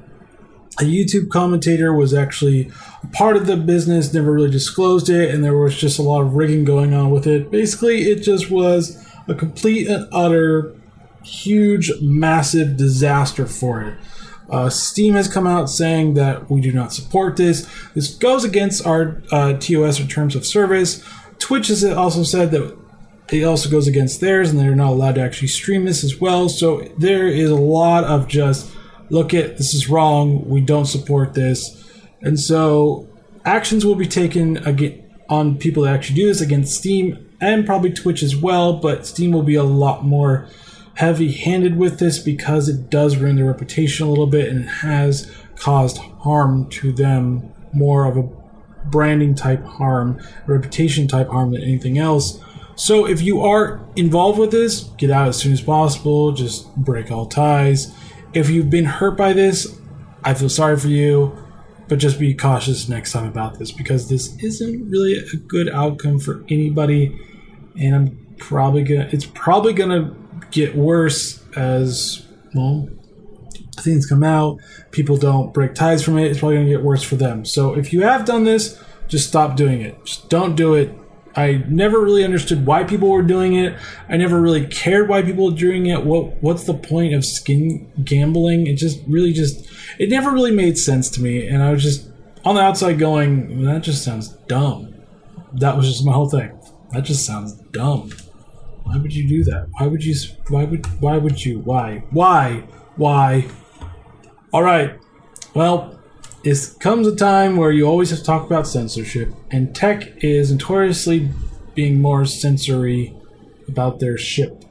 a 0.81 0.85
YouTube 0.85 1.29
commentator 1.29 1.93
was 1.93 2.15
actually 2.15 2.71
part 3.13 3.37
of 3.37 3.47
the 3.47 3.57
business, 3.57 4.13
never 4.13 4.33
really 4.33 4.51
disclosed 4.51 5.09
it, 5.09 5.35
and 5.35 5.45
there 5.45 5.57
was 5.57 5.77
just 5.77 5.99
a 5.99 6.03
lot 6.03 6.23
of 6.23 6.35
rigging 6.35 6.65
going 6.65 6.95
on 6.95 7.11
with 7.11 7.27
it. 7.27 7.51
Basically, 7.51 8.11
it 8.11 8.23
just 8.23 8.51
was 8.51 9.07
a 9.29 9.35
complete 9.35 9.89
and 9.89 10.09
utter, 10.13 10.75
huge, 11.23 11.93
massive 12.01 12.77
disaster 12.77 13.47
for 13.47 13.83
it. 13.83 13.99
Uh, 14.49 14.69
Steam 14.69 15.15
has 15.15 15.33
come 15.33 15.47
out 15.47 15.71
saying 15.71 16.15
that 16.15 16.51
we 16.51 16.61
do 16.61 16.73
not 16.73 16.93
support 16.93 17.37
this. 17.37 17.69
This 17.95 18.13
goes 18.15 18.45
against 18.45 18.85
our 18.85 19.23
uh, 19.31 19.53
TOS 19.55 20.01
or 20.01 20.07
terms 20.07 20.35
of 20.35 20.45
service. 20.45 21.05
Twitch 21.39 21.69
has 21.69 21.85
also 21.85 22.25
said 22.25 22.51
that 22.51 22.77
it 23.31 23.45
also 23.45 23.71
goes 23.71 23.87
against 23.87 24.21
theirs, 24.21 24.51
and 24.51 24.59
they're 24.59 24.75
not 24.75 24.91
allowed 24.91 25.15
to 25.15 25.21
actually 25.21 25.49
stream 25.49 25.85
this 25.85 26.03
as 26.03 26.21
well. 26.21 26.49
So 26.49 26.81
there 26.99 27.29
is 27.29 27.49
a 27.51 27.55
lot 27.55 28.03
of 28.05 28.27
just 28.27 28.75
look 29.11 29.35
at 29.35 29.59
this 29.59 29.75
is 29.75 29.89
wrong. 29.89 30.49
We 30.49 30.61
don't 30.61 30.87
support 30.87 31.35
this. 31.35 31.85
And 32.23 32.39
so 32.39 33.09
actions 33.45 33.85
will 33.85 33.95
be 33.95 34.07
taken 34.07 34.57
again 34.59 35.07
on 35.29 35.57
people 35.57 35.85
that 35.85 35.95
actually 35.95 36.17
do 36.17 36.27
this 36.27 36.41
against 36.41 36.77
Steam 36.77 37.29
and 37.41 37.65
probably 37.65 37.93
Twitch 37.93 38.23
as 38.23 38.35
well, 38.37 38.73
but 38.75 39.07
Steam 39.07 39.31
will 39.31 39.45
be 39.45 39.55
a 39.55 39.63
lot 39.63 40.05
more 40.05 40.49
heavy 40.95 41.33
handed 41.33 41.77
with 41.77 41.99
this 41.99 42.19
because 42.19 42.69
it 42.69 42.91
does 42.91 43.17
ruin 43.17 43.37
their 43.37 43.47
reputation 43.47 44.07
a 44.07 44.11
little 44.11 44.27
bit 44.27 44.49
and 44.49 44.65
it 44.65 44.69
has 44.69 45.31
caused 45.55 45.99
harm 45.99 46.69
to 46.69 46.93
them 46.93 47.53
more 47.73 48.07
of 48.07 48.17
a 48.17 48.29
branding 48.87 49.35
type 49.35 49.65
harm, 49.65 50.21
reputation 50.47 51.07
type 51.07 51.29
harm 51.29 51.53
than 51.53 51.63
anything 51.63 51.97
else. 51.97 52.41
So 52.75 53.07
if 53.07 53.23
you 53.23 53.41
are 53.43 53.81
involved 53.95 54.39
with 54.39 54.51
this, 54.51 54.81
get 54.99 55.11
out 55.11 55.29
as 55.29 55.37
soon 55.37 55.53
as 55.53 55.61
possible. 55.61 56.33
Just 56.33 56.75
break 56.77 57.11
all 57.11 57.27
ties. 57.27 57.95
If 58.33 58.49
you've 58.51 58.71
been 58.71 58.85
hurt 58.85 59.17
by 59.17 59.33
this, 59.33 59.79
I 60.23 60.35
feel 60.35 60.49
sorry 60.49 60.77
for 60.77 60.89
you, 60.89 61.37
but 61.89 61.99
just 61.99 62.19
be 62.19 62.35
cautious 62.35 62.89
next 62.89 63.13
time 63.13 63.27
about 63.27 63.59
this 63.59 63.73
because 63.73 64.09
this 64.09 64.37
isn't 64.43 64.91
really 64.91 65.19
a 65.19 65.37
good 65.37 65.69
outcome 65.69 66.19
for 66.19 66.45
anybody, 66.49 67.19
and 67.79 67.95
I'm 67.95 68.37
probably 68.39 68.83
gonna. 68.83 69.09
It's 69.13 69.27
probably 69.27 69.73
gonna 69.73 70.15
get 70.51 70.77
worse 70.77 71.43
as 71.57 72.27
well 72.55 72.89
things 73.81 74.07
come 74.07 74.23
out, 74.23 74.59
people 74.91 75.17
don't 75.17 75.53
break 75.53 75.75
ties 75.75 76.03
from 76.03 76.19
it, 76.19 76.27
it's 76.27 76.41
probably 76.41 76.59
to 76.59 76.65
get 76.65 76.83
worse 76.83 77.03
for 77.03 77.17
them. 77.17 77.45
So 77.45 77.75
if 77.75 77.93
you 77.93 78.03
have 78.03 78.25
done 78.25 78.45
this, 78.45 78.83
just 79.09 79.29
stop 79.29 79.57
doing 79.57 79.81
it. 79.81 80.05
Just 80.05 80.29
don't 80.29 80.55
do 80.55 80.75
it. 80.75 80.93
I 81.37 81.65
never 81.69 82.01
really 82.01 82.25
understood 82.25 82.67
why 82.67 82.85
people 82.85 83.11
were 83.11 83.23
doing 83.23 83.55
it. 83.55 83.77
I 84.09 84.17
never 84.17 84.41
really 84.41 84.67
cared 84.67 85.09
why 85.09 85.23
people 85.23 85.51
were 85.51 85.57
doing 85.57 85.87
it. 85.87 86.05
What 86.05 86.43
what's 86.43 86.65
the 86.65 86.75
point 86.75 87.15
of 87.15 87.25
skin 87.25 87.91
gambling? 88.05 88.67
It 88.67 88.77
just 88.77 89.01
really 89.07 89.33
just 89.33 89.69
it 89.99 90.11
never 90.11 90.31
really 90.31 90.53
made 90.53 90.77
sense 90.77 91.09
to 91.11 91.23
me 91.23 91.47
and 91.47 91.63
I 91.63 91.71
was 91.71 91.83
just 91.83 92.11
on 92.45 92.55
the 92.55 92.63
outside 92.63 92.99
going, 92.99 93.65
that 93.65 93.83
just 93.83 94.03
sounds 94.03 94.29
dumb. 94.49 94.95
That 95.53 95.77
was 95.77 95.87
just 95.87 96.05
my 96.05 96.13
whole 96.13 96.29
thing. 96.29 96.59
That 96.93 97.03
just 97.03 97.27
sounds 97.27 97.53
dumb. 97.73 98.11
Why 98.85 98.97
would 98.97 99.15
you 99.15 99.29
do 99.29 99.45
that? 99.45 99.69
Why 99.79 99.87
would 99.87 100.05
you 100.05 100.15
why 100.49 100.65
would 100.65 100.87
why 101.01 101.17
would 101.19 101.45
you? 101.45 101.61
Why? 101.61 102.03
Why? 102.11 102.65
Why? 102.97 103.47
All 104.53 104.63
right. 104.63 104.99
Well, 105.55 106.00
it 106.43 106.75
comes 106.81 107.07
a 107.07 107.15
time 107.15 107.57
where 107.57 107.71
you 107.71 107.87
always 107.87 108.11
have 108.11 108.21
to 108.21 108.25
talk 108.25 108.47
about 108.47 108.67
censorship, 108.67 109.33
and 109.51 109.75
tech 109.75 110.25
is 110.25 110.51
notoriously 110.51 111.31
being 111.75 112.01
more 112.01 112.25
censory 112.25 113.15
about 113.69 114.01
their 114.01 114.19
ship. 114.19 114.65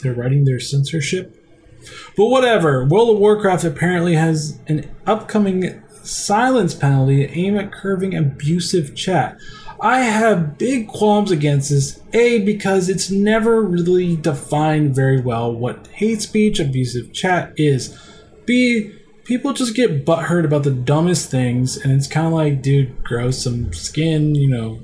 They're 0.00 0.14
writing 0.14 0.44
their 0.44 0.60
censorship. 0.60 1.40
But 2.16 2.26
whatever. 2.26 2.84
World 2.84 3.10
of 3.10 3.18
Warcraft 3.18 3.64
apparently 3.64 4.14
has 4.14 4.58
an 4.66 4.90
upcoming 5.06 5.82
silence 6.02 6.74
penalty 6.74 7.24
aimed 7.24 7.58
at 7.58 7.72
curbing 7.72 8.14
abusive 8.14 8.94
chat. 8.94 9.38
I 9.80 10.00
have 10.00 10.58
big 10.58 10.88
qualms 10.88 11.30
against 11.30 11.70
this. 11.70 12.00
A, 12.12 12.40
because 12.44 12.88
it's 12.88 13.10
never 13.10 13.60
really 13.60 14.16
defined 14.16 14.94
very 14.94 15.20
well 15.20 15.52
what 15.52 15.86
hate 15.88 16.22
speech, 16.22 16.60
abusive 16.60 17.12
chat 17.12 17.52
is. 17.56 17.98
B, 18.46 18.92
people 19.24 19.52
just 19.52 19.74
get 19.74 20.04
butthurt 20.04 20.44
about 20.44 20.62
the 20.62 20.70
dumbest 20.70 21.30
things, 21.30 21.76
and 21.76 21.92
it's 21.92 22.06
kind 22.06 22.26
of 22.26 22.32
like, 22.32 22.62
dude, 22.62 23.02
grow 23.02 23.30
some 23.30 23.72
skin. 23.72 24.34
You 24.34 24.48
know, 24.48 24.80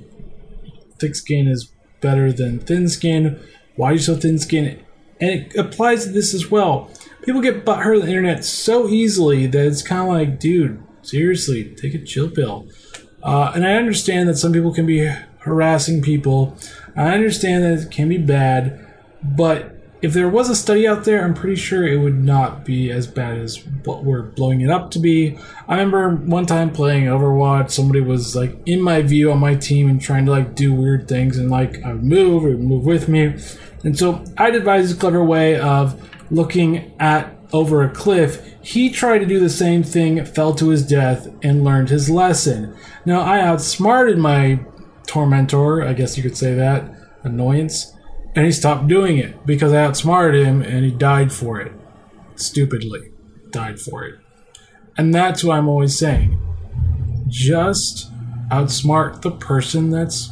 thick 0.98 1.14
skin 1.14 1.46
is 1.46 1.70
better 2.00 2.32
than 2.32 2.58
thin 2.58 2.88
skin. 2.88 3.40
Why 3.76 3.90
are 3.90 3.92
you 3.94 3.98
so 3.98 4.16
thin 4.16 4.38
skin? 4.38 4.84
And 5.20 5.30
it 5.30 5.56
applies 5.56 6.04
to 6.04 6.12
this 6.12 6.34
as 6.34 6.50
well. 6.50 6.90
People 7.22 7.42
get 7.42 7.64
butthurt 7.64 8.00
on 8.00 8.06
the 8.06 8.08
internet 8.08 8.44
so 8.44 8.88
easily 8.88 9.46
that 9.46 9.66
it's 9.66 9.82
kind 9.82 10.02
of 10.02 10.08
like, 10.08 10.40
dude, 10.40 10.82
seriously, 11.02 11.74
take 11.74 11.94
a 11.94 12.02
chill 12.02 12.30
pill. 12.30 12.66
Uh, 13.22 13.52
and 13.54 13.66
I 13.66 13.74
understand 13.74 14.28
that 14.28 14.36
some 14.36 14.52
people 14.52 14.72
can 14.72 14.86
be 14.86 15.06
harassing 15.40 16.00
people. 16.00 16.56
I 16.96 17.14
understand 17.14 17.64
that 17.64 17.86
it 17.86 17.90
can 17.90 18.08
be 18.08 18.18
bad, 18.18 18.86
but 19.22 19.79
if 20.02 20.14
there 20.14 20.28
was 20.28 20.48
a 20.48 20.56
study 20.56 20.88
out 20.88 21.04
there, 21.04 21.22
I'm 21.22 21.34
pretty 21.34 21.56
sure 21.56 21.86
it 21.86 21.98
would 21.98 22.22
not 22.22 22.64
be 22.64 22.90
as 22.90 23.06
bad 23.06 23.38
as 23.38 23.64
what 23.84 24.02
we're 24.02 24.22
blowing 24.22 24.62
it 24.62 24.70
up 24.70 24.90
to 24.92 24.98
be. 24.98 25.38
I 25.68 25.74
remember 25.74 26.16
one 26.16 26.46
time 26.46 26.72
playing 26.72 27.04
Overwatch, 27.04 27.70
somebody 27.70 28.00
was 28.00 28.34
like 28.34 28.56
in 28.66 28.80
my 28.80 29.02
view 29.02 29.30
on 29.30 29.38
my 29.38 29.54
team 29.54 29.88
and 29.90 30.00
trying 30.00 30.24
to 30.24 30.30
like 30.30 30.54
do 30.54 30.72
weird 30.72 31.06
things, 31.06 31.36
and 31.36 31.50
like 31.50 31.82
I 31.84 31.92
would 31.92 32.04
move, 32.04 32.44
or 32.44 32.56
move 32.56 32.84
with 32.84 33.08
me. 33.08 33.36
And 33.84 33.98
so 33.98 34.24
I 34.38 34.50
devised 34.50 34.96
a 34.96 34.98
clever 34.98 35.24
way 35.24 35.58
of 35.58 36.08
looking 36.30 36.92
at 36.98 37.36
over 37.52 37.82
a 37.82 37.90
cliff. 37.90 38.46
He 38.62 38.90
tried 38.90 39.18
to 39.18 39.26
do 39.26 39.40
the 39.40 39.50
same 39.50 39.82
thing, 39.82 40.24
fell 40.24 40.54
to 40.54 40.68
his 40.68 40.86
death, 40.86 41.28
and 41.42 41.64
learned 41.64 41.88
his 41.90 42.08
lesson. 42.08 42.74
Now 43.04 43.20
I 43.20 43.40
outsmarted 43.40 44.18
my 44.18 44.60
tormentor, 45.06 45.82
I 45.82 45.92
guess 45.92 46.16
you 46.16 46.22
could 46.22 46.36
say 46.36 46.54
that, 46.54 46.94
annoyance 47.22 47.94
and 48.34 48.46
he 48.46 48.52
stopped 48.52 48.86
doing 48.86 49.18
it 49.18 49.44
because 49.44 49.72
I 49.72 49.82
outsmarted 49.82 50.46
him 50.46 50.62
and 50.62 50.84
he 50.84 50.90
died 50.90 51.32
for 51.32 51.60
it. 51.60 51.72
Stupidly. 52.36 53.12
Died 53.50 53.80
for 53.80 54.04
it. 54.04 54.20
And 54.96 55.14
that's 55.14 55.42
what 55.42 55.58
I'm 55.58 55.68
always 55.68 55.98
saying. 55.98 56.40
Just 57.28 58.10
outsmart 58.50 59.22
the 59.22 59.30
person 59.30 59.90
that's 59.90 60.30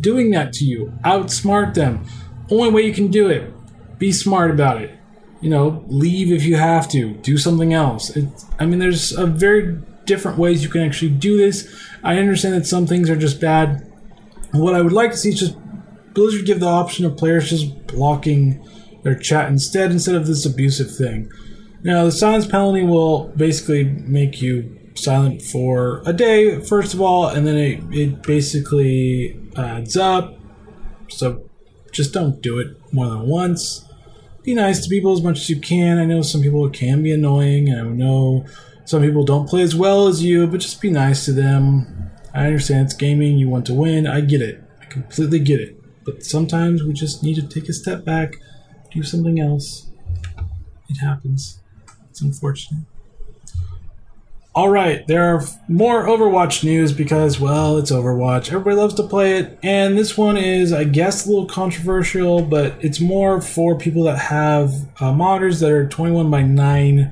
doing 0.00 0.30
that 0.30 0.52
to 0.54 0.64
you. 0.64 0.92
Outsmart 1.04 1.74
them. 1.74 2.04
Only 2.50 2.70
way 2.70 2.82
you 2.82 2.94
can 2.94 3.08
do 3.08 3.28
it. 3.28 3.52
Be 3.98 4.12
smart 4.12 4.50
about 4.50 4.80
it. 4.80 4.98
You 5.40 5.50
know, 5.50 5.84
leave 5.88 6.32
if 6.32 6.44
you 6.44 6.56
have 6.56 6.88
to. 6.90 7.14
Do 7.14 7.36
something 7.36 7.74
else. 7.74 8.16
It, 8.16 8.28
I 8.58 8.66
mean, 8.66 8.78
there's 8.78 9.12
a 9.12 9.26
very 9.26 9.78
different 10.04 10.38
ways 10.38 10.62
you 10.62 10.70
can 10.70 10.82
actually 10.82 11.10
do 11.10 11.36
this. 11.36 11.68
I 12.02 12.18
understand 12.18 12.54
that 12.54 12.66
some 12.66 12.86
things 12.86 13.10
are 13.10 13.16
just 13.16 13.40
bad. 13.40 13.90
What 14.52 14.74
I 14.74 14.80
would 14.80 14.92
like 14.92 15.10
to 15.10 15.16
see 15.16 15.30
is 15.30 15.40
just 15.40 15.56
Blizzard 16.18 16.46
give 16.46 16.58
the 16.58 16.66
option 16.66 17.04
of 17.04 17.16
players 17.16 17.48
just 17.48 17.86
blocking 17.86 18.60
their 19.04 19.14
chat 19.14 19.48
instead, 19.48 19.92
instead 19.92 20.16
of 20.16 20.26
this 20.26 20.44
abusive 20.44 20.94
thing. 20.94 21.30
Now, 21.84 22.04
the 22.04 22.12
silence 22.12 22.44
penalty 22.44 22.82
will 22.82 23.28
basically 23.36 23.84
make 23.84 24.42
you 24.42 24.76
silent 24.96 25.42
for 25.42 26.02
a 26.04 26.12
day, 26.12 26.60
first 26.60 26.92
of 26.92 27.00
all, 27.00 27.28
and 27.28 27.46
then 27.46 27.56
it, 27.56 27.80
it 27.92 28.22
basically 28.24 29.40
adds 29.56 29.96
up. 29.96 30.36
So 31.08 31.48
just 31.92 32.12
don't 32.12 32.42
do 32.42 32.58
it 32.58 32.76
more 32.92 33.08
than 33.08 33.28
once. 33.28 33.84
Be 34.42 34.54
nice 34.54 34.82
to 34.82 34.88
people 34.88 35.12
as 35.12 35.22
much 35.22 35.38
as 35.38 35.48
you 35.48 35.60
can. 35.60 35.98
I 35.98 36.04
know 36.04 36.22
some 36.22 36.42
people 36.42 36.68
can 36.68 37.00
be 37.02 37.12
annoying, 37.12 37.68
and 37.68 37.80
I 37.80 37.84
know 37.84 38.44
some 38.86 39.02
people 39.02 39.22
don't 39.22 39.48
play 39.48 39.62
as 39.62 39.76
well 39.76 40.08
as 40.08 40.24
you, 40.24 40.48
but 40.48 40.58
just 40.58 40.80
be 40.80 40.90
nice 40.90 41.26
to 41.26 41.32
them. 41.32 42.10
I 42.34 42.46
understand 42.46 42.86
it's 42.86 42.94
gaming, 42.94 43.38
you 43.38 43.48
want 43.48 43.66
to 43.66 43.74
win. 43.74 44.08
I 44.08 44.20
get 44.20 44.42
it. 44.42 44.64
I 44.82 44.86
completely 44.86 45.38
get 45.38 45.60
it. 45.60 45.77
But 46.08 46.24
sometimes 46.24 46.82
we 46.82 46.94
just 46.94 47.22
need 47.22 47.34
to 47.34 47.46
take 47.46 47.68
a 47.68 47.72
step 47.72 48.04
back, 48.04 48.36
do 48.90 49.02
something 49.02 49.38
else. 49.38 49.90
It 50.88 50.96
happens. 50.96 51.60
It's 52.08 52.22
unfortunate. 52.22 52.84
All 54.54 54.70
right, 54.70 55.06
there 55.06 55.34
are 55.34 55.44
more 55.68 56.06
Overwatch 56.06 56.64
news 56.64 56.92
because, 56.92 57.38
well, 57.38 57.76
it's 57.76 57.92
Overwatch. 57.92 58.48
Everybody 58.48 58.76
loves 58.76 58.94
to 58.94 59.02
play 59.02 59.36
it, 59.38 59.58
and 59.62 59.96
this 59.96 60.16
one 60.16 60.36
is, 60.36 60.72
I 60.72 60.84
guess, 60.84 61.26
a 61.26 61.28
little 61.28 61.46
controversial, 61.46 62.42
but 62.42 62.74
it's 62.80 63.00
more 63.00 63.40
for 63.40 63.78
people 63.78 64.04
that 64.04 64.18
have 64.18 64.72
uh, 65.00 65.12
monitors 65.12 65.60
that 65.60 65.70
are 65.70 65.86
21 65.86 66.30
by 66.30 66.42
9 66.42 67.10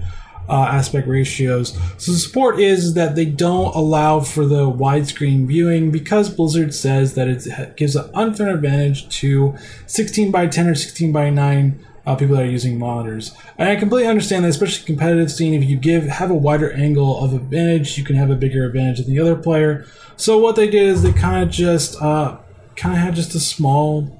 uh, 0.48 0.68
aspect 0.70 1.08
ratios. 1.08 1.76
So 1.98 2.12
the 2.12 2.18
support 2.18 2.60
is 2.60 2.94
that 2.94 3.16
they 3.16 3.24
don't 3.24 3.74
allow 3.74 4.20
for 4.20 4.46
the 4.46 4.70
widescreen 4.70 5.46
viewing 5.46 5.90
because 5.90 6.30
Blizzard 6.30 6.74
says 6.74 7.14
that 7.14 7.28
it 7.28 7.76
gives 7.76 7.96
an 7.96 8.10
unfair 8.14 8.54
advantage 8.54 9.08
to 9.20 9.56
16 9.86 10.30
by 10.30 10.46
10 10.46 10.68
or 10.68 10.74
16 10.74 11.12
by 11.12 11.30
9 11.30 11.84
uh, 12.06 12.14
people 12.14 12.36
that 12.36 12.44
are 12.44 12.50
using 12.50 12.78
monitors. 12.78 13.36
And 13.58 13.68
I 13.68 13.76
completely 13.76 14.08
understand 14.08 14.44
that, 14.44 14.48
especially 14.50 14.86
competitive 14.86 15.30
scene. 15.30 15.54
If 15.54 15.68
you 15.68 15.76
give 15.76 16.04
have 16.04 16.30
a 16.30 16.34
wider 16.34 16.72
angle 16.72 17.22
of 17.22 17.34
advantage, 17.34 17.98
you 17.98 18.04
can 18.04 18.16
have 18.16 18.30
a 18.30 18.36
bigger 18.36 18.64
advantage 18.64 18.98
than 18.98 19.12
the 19.12 19.20
other 19.20 19.36
player. 19.36 19.86
So 20.16 20.38
what 20.38 20.56
they 20.56 20.70
did 20.70 20.86
is 20.86 21.02
they 21.02 21.12
kind 21.12 21.42
of 21.42 21.50
just 21.50 22.00
uh, 22.00 22.38
kind 22.76 22.94
of 22.94 23.02
had 23.02 23.16
just 23.16 23.34
a 23.34 23.40
small 23.40 24.16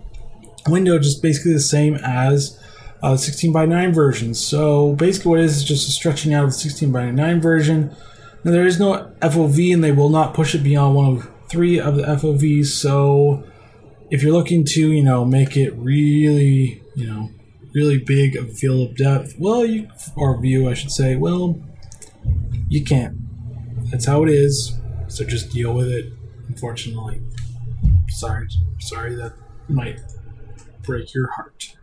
window, 0.67 0.99
just 0.99 1.23
basically 1.23 1.53
the 1.53 1.61
same 1.61 1.95
as 1.95 2.61
uh, 3.03 3.17
16 3.17 3.53
by 3.53 3.67
9 3.67 3.93
version. 3.93 4.35
So 4.35 4.95
basically, 4.95 5.31
what 5.31 5.41
it 5.41 5.45
is 5.45 5.59
is 5.59 5.65
just 5.65 5.89
a 5.89 5.93
stretching 5.93 6.33
out 6.33 6.45
of 6.45 6.51
the 6.51 6.57
16 6.57 6.91
by 6.93 7.11
9 7.11 7.41
version. 7.41 7.95
Now, 8.45 8.53
there 8.53 8.67
is 8.67 8.79
no 8.79 9.13
FOV, 9.21 9.75
and 9.75 9.83
they 9.83 9.93
will 9.93 10.09
not 10.09 10.35
push 10.35 10.55
it 10.55 10.63
beyond 10.63 10.95
one 10.95 11.17
of 11.17 11.31
three 11.49 11.81
of 11.81 11.97
the 11.97 12.03
FOVs. 12.03 12.67
So 12.67 13.45
if 14.11 14.23
you're 14.23 14.33
looking 14.33 14.65
to, 14.65 14.93
you 14.93 15.03
know, 15.03 15.25
make 15.25 15.57
it 15.57 15.73
really, 15.75 16.83
you 16.95 17.07
know, 17.07 17.31
really 17.75 17.99
big 17.99 18.37
of 18.37 18.51
a 18.51 18.53
field 18.53 18.91
of 18.91 18.97
depth, 18.97 19.35
well, 19.39 19.65
you 19.65 19.89
or 20.17 20.41
view, 20.41 20.69
I 20.69 20.75
should 20.75 20.91
say, 20.91 21.17
well, 21.17 21.61
you 22.69 22.85
can't. 22.85 23.17
That's 23.91 24.07
how 24.07 24.23
it 24.23 24.29
is. 24.29 24.79
So 25.09 25.25
just 25.25 25.51
deal 25.51 25.73
with 25.75 25.89
it. 25.89 26.13
Unfortunately, 26.49 27.21
sorry, 28.09 28.49
sorry 28.79 29.15
that 29.17 29.35
might 29.69 30.01
break 30.83 31.13
your 31.13 31.31
heart 31.33 31.76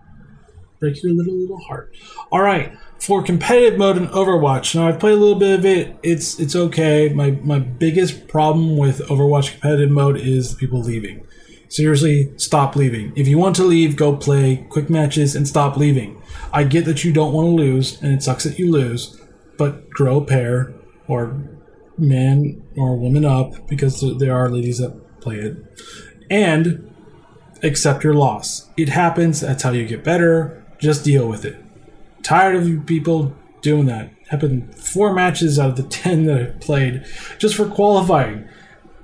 break 0.83 1.01
your 1.01 1.13
little 1.13 1.33
little 1.33 1.59
heart. 1.59 1.95
All 2.29 2.41
right, 2.41 2.77
for 2.99 3.23
competitive 3.23 3.79
mode 3.79 3.95
in 3.95 4.07
Overwatch. 4.09 4.75
Now 4.75 4.89
I've 4.89 4.99
played 4.99 5.13
a 5.13 5.17
little 5.17 5.39
bit 5.39 5.57
of 5.57 5.65
it. 5.65 5.97
It's 6.03 6.37
it's 6.39 6.55
okay. 6.55 7.07
My 7.13 7.31
my 7.41 7.59
biggest 7.59 8.27
problem 8.27 8.75
with 8.77 8.99
Overwatch 9.07 9.51
competitive 9.51 9.91
mode 9.91 10.17
is 10.17 10.55
people 10.55 10.81
leaving. 10.81 11.25
Seriously, 11.69 12.33
stop 12.37 12.75
leaving. 12.75 13.13
If 13.15 13.29
you 13.29 13.37
want 13.37 13.55
to 13.55 13.63
leave, 13.63 13.95
go 13.95 14.15
play 14.17 14.67
quick 14.69 14.89
matches 14.89 15.35
and 15.35 15.47
stop 15.47 15.77
leaving. 15.77 16.21
I 16.51 16.65
get 16.65 16.83
that 16.85 17.03
you 17.05 17.13
don't 17.13 17.33
want 17.33 17.47
to 17.47 17.63
lose, 17.63 18.01
and 18.01 18.13
it 18.13 18.21
sucks 18.21 18.43
that 18.43 18.59
you 18.59 18.69
lose, 18.69 19.19
but 19.57 19.89
grow 19.89 20.17
a 20.17 20.25
pair 20.25 20.73
or 21.07 21.39
man 21.97 22.61
or 22.75 22.97
woman 22.97 23.23
up 23.23 23.67
because 23.67 24.03
there 24.19 24.35
are 24.35 24.49
ladies 24.49 24.79
that 24.79 25.21
play 25.21 25.37
it, 25.37 25.55
and 26.29 26.93
accept 27.63 28.03
your 28.03 28.13
loss. 28.13 28.69
It 28.77 28.89
happens. 28.89 29.39
That's 29.39 29.63
how 29.63 29.71
you 29.71 29.85
get 29.87 30.03
better. 30.03 30.62
Just 30.83 31.05
deal 31.05 31.29
with 31.29 31.45
it. 31.45 31.63
Tired 32.23 32.57
of 32.57 32.67
you 32.67 32.81
people 32.81 33.33
doing 33.61 33.85
that. 33.85 34.09
Happened 34.27 34.75
four 34.75 35.13
matches 35.13 35.57
out 35.57 35.69
of 35.69 35.75
the 35.77 35.83
ten 36.01 36.25
that 36.25 36.41
I've 36.41 36.59
played 36.59 37.05
just 37.37 37.55
for 37.55 37.65
qualifying. 37.69 38.49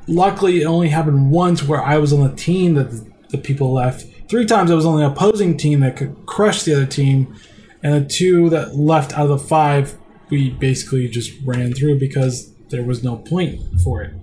Luckily, 0.06 0.62
it 0.62 0.66
only 0.66 0.90
happened 0.90 1.32
once 1.32 1.64
where 1.64 1.82
I 1.82 1.98
was 1.98 2.12
on 2.12 2.28
the 2.28 2.36
team 2.36 2.74
that 2.74 3.30
the 3.30 3.38
people 3.38 3.72
left. 3.72 4.06
Three 4.28 4.46
times 4.46 4.72
I 4.72 4.76
was 4.76 4.86
on 4.86 5.00
the 5.00 5.06
opposing 5.06 5.56
team 5.56 5.80
that 5.80 5.96
could 5.96 6.26
crush 6.26 6.64
the 6.64 6.74
other 6.74 6.86
team, 6.86 7.34
and 7.82 8.04
the 8.04 8.10
two 8.10 8.50
that 8.50 8.76
left 8.76 9.14
out 9.14 9.30
of 9.30 9.40
the 9.40 9.48
five, 9.48 9.98
we 10.30 10.50
basically 10.50 11.08
just 11.08 11.32
ran 11.46 11.74
through 11.74 11.98
because 11.98 12.54
there 12.72 12.84
was 12.84 13.06
no 13.06 13.16
point 13.16 13.62
for 13.82 14.02
it. 14.02 14.14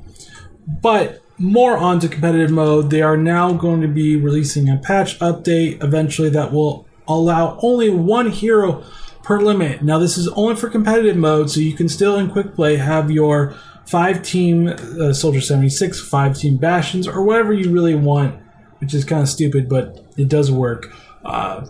But 0.82 1.22
more 1.38 1.78
onto 1.78 2.08
competitive 2.08 2.50
mode, 2.50 2.90
they 2.90 3.00
are 3.00 3.16
now 3.16 3.54
going 3.54 3.80
to 3.80 3.88
be 3.88 4.16
releasing 4.16 4.68
a 4.68 4.76
patch 4.76 5.18
update 5.20 5.82
eventually 5.82 6.28
that 6.30 6.52
will 6.52 6.85
allow 7.08 7.58
only 7.62 7.90
one 7.90 8.30
hero 8.30 8.84
per 9.22 9.40
limit. 9.40 9.82
Now, 9.82 9.98
this 9.98 10.16
is 10.16 10.28
only 10.28 10.54
for 10.56 10.70
competitive 10.70 11.16
mode, 11.16 11.50
so 11.50 11.60
you 11.60 11.74
can 11.74 11.88
still 11.88 12.16
in 12.16 12.30
quick 12.30 12.54
play 12.54 12.76
have 12.76 13.10
your 13.10 13.54
five 13.86 14.22
team 14.22 14.68
uh, 14.68 15.12
Soldier 15.12 15.40
76, 15.40 16.00
five 16.08 16.36
team 16.36 16.56
Bastions, 16.56 17.08
or 17.08 17.22
whatever 17.22 17.52
you 17.52 17.70
really 17.70 17.94
want, 17.94 18.40
which 18.78 18.94
is 18.94 19.04
kind 19.04 19.22
of 19.22 19.28
stupid, 19.28 19.68
but 19.68 20.04
it 20.16 20.28
does 20.28 20.50
work. 20.50 20.92
Uh, 21.24 21.66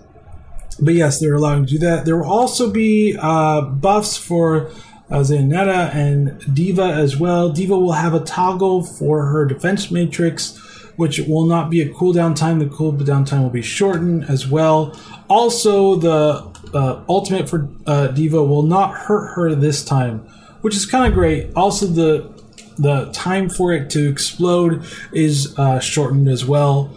but 0.80 0.94
yes, 0.94 1.20
they're 1.20 1.34
allowing 1.34 1.64
to 1.64 1.72
do 1.72 1.78
that. 1.78 2.04
There 2.04 2.16
will 2.16 2.30
also 2.30 2.70
be 2.70 3.16
uh, 3.18 3.62
buffs 3.62 4.16
for 4.16 4.70
uh, 5.10 5.20
Zenyatta 5.20 5.94
and 5.94 6.54
D.Va 6.54 6.82
as 6.82 7.16
well. 7.16 7.50
D.Va 7.50 7.78
will 7.78 7.92
have 7.92 8.14
a 8.14 8.20
toggle 8.20 8.82
for 8.82 9.26
her 9.26 9.46
defense 9.46 9.90
matrix, 9.90 10.60
which 10.96 11.20
will 11.20 11.46
not 11.46 11.70
be 11.70 11.80
a 11.82 11.88
cooldown 11.88 12.34
time. 12.34 12.58
The 12.58 12.66
cooldown 12.66 13.26
time 13.26 13.42
will 13.42 13.50
be 13.50 13.62
shortened 13.62 14.24
as 14.24 14.48
well. 14.48 14.98
Also, 15.28 15.96
the 15.96 16.52
uh, 16.74 17.04
ultimate 17.08 17.48
for 17.48 17.68
uh, 17.86 18.08
D.Va 18.08 18.42
will 18.42 18.62
not 18.62 18.94
hurt 18.94 19.34
her 19.34 19.54
this 19.54 19.84
time, 19.84 20.20
which 20.60 20.74
is 20.74 20.86
kind 20.86 21.06
of 21.06 21.14
great. 21.14 21.50
Also, 21.54 21.86
the 21.86 22.34
the 22.78 23.10
time 23.12 23.48
for 23.48 23.72
it 23.72 23.88
to 23.90 24.08
explode 24.08 24.84
is 25.12 25.58
uh, 25.58 25.80
shortened 25.80 26.28
as 26.28 26.44
well. 26.44 26.94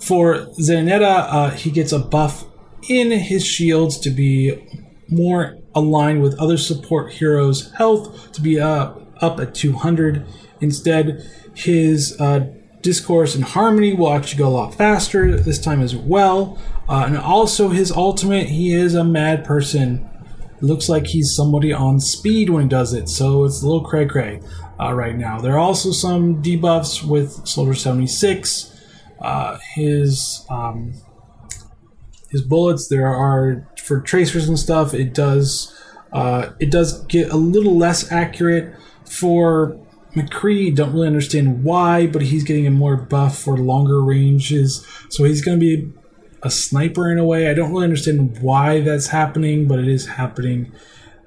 For 0.00 0.46
Zenyatta, 0.58 1.26
uh, 1.28 1.50
he 1.50 1.70
gets 1.70 1.92
a 1.92 1.98
buff 1.98 2.44
in 2.88 3.10
his 3.12 3.46
shields 3.46 3.98
to 4.00 4.10
be 4.10 4.58
more 5.08 5.58
aligned 5.74 6.22
with 6.22 6.38
other 6.38 6.56
support 6.56 7.12
heroes' 7.12 7.70
health 7.72 8.32
to 8.32 8.40
be 8.40 8.58
uh, 8.58 8.92
up 9.20 9.38
at 9.38 9.54
200. 9.54 10.26
Instead, 10.60 11.24
his 11.54 12.18
uh, 12.20 12.46
discord 12.82 13.34
and 13.34 13.44
harmony 13.44 13.94
will 13.94 14.12
actually 14.12 14.38
go 14.38 14.48
a 14.48 14.50
lot 14.50 14.74
faster 14.74 15.36
this 15.36 15.58
time 15.58 15.80
as 15.82 15.94
well. 15.94 16.58
Uh, 16.88 17.04
and 17.06 17.16
also, 17.16 17.68
his 17.68 17.92
ultimate, 17.92 18.48
he 18.48 18.72
is 18.72 18.94
a 18.94 19.04
mad 19.04 19.44
person. 19.44 20.08
Looks 20.60 20.88
like 20.88 21.06
he's 21.06 21.34
somebody 21.34 21.72
on 21.72 22.00
speed 22.00 22.50
when 22.50 22.64
he 22.64 22.68
does 22.68 22.92
it, 22.92 23.08
so 23.08 23.44
it's 23.44 23.62
a 23.62 23.66
little 23.66 23.84
cray 23.84 24.06
cray 24.06 24.40
uh, 24.78 24.92
right 24.92 25.16
now. 25.16 25.40
There 25.40 25.54
are 25.54 25.58
also 25.58 25.92
some 25.92 26.42
debuffs 26.42 27.02
with 27.02 27.46
Soldier 27.46 27.74
76. 27.74 28.76
Uh, 29.20 29.58
his 29.74 30.46
um, 30.50 30.94
his 32.30 32.42
bullets. 32.42 32.88
There 32.88 33.08
are 33.08 33.68
for 33.82 34.00
tracers 34.00 34.48
and 34.48 34.58
stuff. 34.58 34.94
It 34.94 35.14
does 35.14 35.76
uh, 36.12 36.50
it 36.58 36.70
does 36.70 37.04
get 37.06 37.30
a 37.30 37.36
little 37.36 37.76
less 37.76 38.10
accurate 38.10 38.74
for 39.04 39.78
McCree. 40.14 40.74
Don't 40.74 40.92
really 40.92 41.06
understand 41.06 41.64
why, 41.64 42.06
but 42.06 42.22
he's 42.22 42.44
getting 42.44 42.66
a 42.66 42.70
more 42.70 42.96
buff 42.96 43.38
for 43.38 43.56
longer 43.56 44.02
ranges. 44.02 44.86
So 45.08 45.24
he's 45.24 45.42
going 45.44 45.58
to 45.58 45.60
be 45.60 45.92
a 46.42 46.50
sniper 46.50 47.10
in 47.10 47.18
a 47.18 47.24
way. 47.24 47.48
I 47.48 47.54
don't 47.54 47.70
really 47.70 47.84
understand 47.84 48.38
why 48.40 48.80
that's 48.80 49.08
happening, 49.08 49.68
but 49.68 49.78
it 49.78 49.88
is 49.88 50.06
happening 50.06 50.72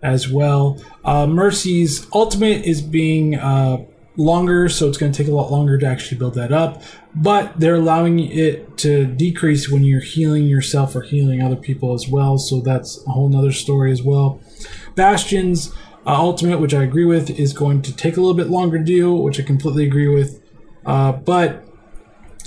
as 0.02 0.30
well. 0.30 0.84
Uh, 1.06 1.26
Mercy's 1.28 2.08
ultimate 2.14 2.66
is 2.66 2.82
being 2.82 3.36
uh, 3.36 3.78
longer, 4.18 4.68
so 4.70 4.90
it's 4.90 4.98
going 4.98 5.12
to 5.12 5.18
take 5.18 5.32
a 5.32 5.36
lot 5.36 5.52
longer 5.52 5.78
to 5.78 5.86
actually 5.86 6.18
build 6.18 6.34
that 6.36 6.52
up. 6.52 6.82
But 7.16 7.60
they're 7.60 7.76
allowing 7.76 8.20
it 8.20 8.78
to 8.80 9.06
decrease 9.06 9.70
when 9.70 9.84
you're 9.84 10.02
healing 10.02 10.46
yourself 10.46 10.96
or 10.96 11.02
healing 11.02 11.42
other 11.42 11.56
people 11.56 11.94
as 11.94 12.08
well. 12.08 12.38
So 12.38 12.60
that's 12.60 13.06
a 13.06 13.12
whole 13.12 13.30
nother 13.30 13.52
story 13.52 13.92
as 13.92 14.02
well. 14.02 14.42
Bastion's 14.96 15.74
uh, 16.06 16.12
ultimate, 16.12 16.60
which 16.60 16.74
I 16.74 16.84
agree 16.84 17.06
with, 17.06 17.30
is 17.30 17.54
going 17.54 17.82
to 17.84 17.96
take 17.96 18.18
a 18.18 18.22
little 18.22 18.36
bit 18.36 18.50
longer 18.50 18.78
to 18.78 18.84
do, 18.84 19.14
which 19.14 19.40
I 19.40 19.44
completely 19.44 19.86
agree 19.86 20.08
with. 20.08 20.42
Uh, 20.86 21.14
but 21.14 21.64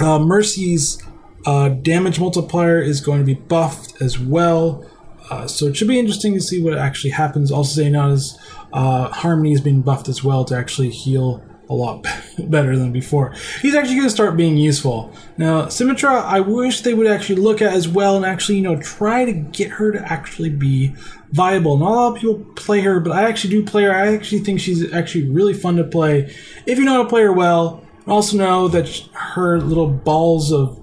uh, 0.01 0.19
Mercy's 0.19 1.03
uh, 1.47 1.71
damage 1.71 2.21
multiplier 2.21 2.81
is 2.81 3.01
going 3.01 3.21
to 3.21 3.25
be 3.25 3.35
buffed 3.35 4.01
as 4.03 4.19
well. 4.19 4.85
Uh, 5.31 5.47
so 5.47 5.67
it 5.67 5.77
should 5.77 5.89
be 5.89 5.99
interesting 5.99 6.35
to 6.35 6.41
see 6.41 6.63
what 6.63 6.77
actually 6.77 7.11
happens. 7.11 7.51
Also, 7.51 7.83
Zenyatta's 7.83 8.39
uh, 8.73 9.09
Harmony 9.09 9.53
is 9.53 9.61
being 9.61 9.81
buffed 9.81 10.09
as 10.09 10.23
well 10.23 10.45
to 10.45 10.57
actually 10.57 10.91
heal 10.91 11.43
a 11.69 11.75
lot 11.75 12.05
better 12.39 12.77
than 12.77 12.93
before. 12.93 13.35
He's 13.61 13.75
actually 13.75 13.97
going 13.97 14.07
to 14.07 14.15
start 14.15 14.37
being 14.37 14.57
useful. 14.57 15.13
Now, 15.37 15.67
Symmetra, 15.67 16.23
I 16.25 16.41
wish 16.41 16.83
they 16.83 16.95
would 16.95 17.07
actually 17.07 17.37
look 17.37 17.61
at 17.61 17.73
as 17.73 17.89
well 17.89 18.17
and 18.17 18.25
actually, 18.25 18.57
you 18.57 18.63
know, 18.63 18.77
try 18.77 19.25
to 19.25 19.33
get 19.33 19.71
her 19.73 19.93
to 19.93 20.13
actually 20.13 20.51
be 20.51 20.95
viable. 21.37 21.77
Not 21.77 21.91
a 21.91 21.95
lot 21.95 22.15
of 22.15 22.21
people 22.21 22.45
play 22.55 22.81
her, 22.81 22.99
but 22.99 23.13
I 23.13 23.29
actually 23.29 23.51
do 23.51 23.65
play 23.65 23.85
her. 23.85 23.93
I 23.93 24.15
actually 24.15 24.41
think 24.41 24.59
she's 24.59 24.93
actually 24.93 25.29
really 25.29 25.55
fun 25.55 25.77
to 25.77 25.85
play 25.85 26.35
if 26.67 26.79
you 26.79 26.85
know 26.85 26.95
how 26.95 27.03
to 27.03 27.09
play 27.09 27.23
her 27.23 27.33
well. 27.33 27.85
Also 28.07 28.37
know 28.37 28.69
that 28.69 28.89
her 29.13 29.61
little 29.61 29.89
balls 29.89 30.53
of 30.53 30.83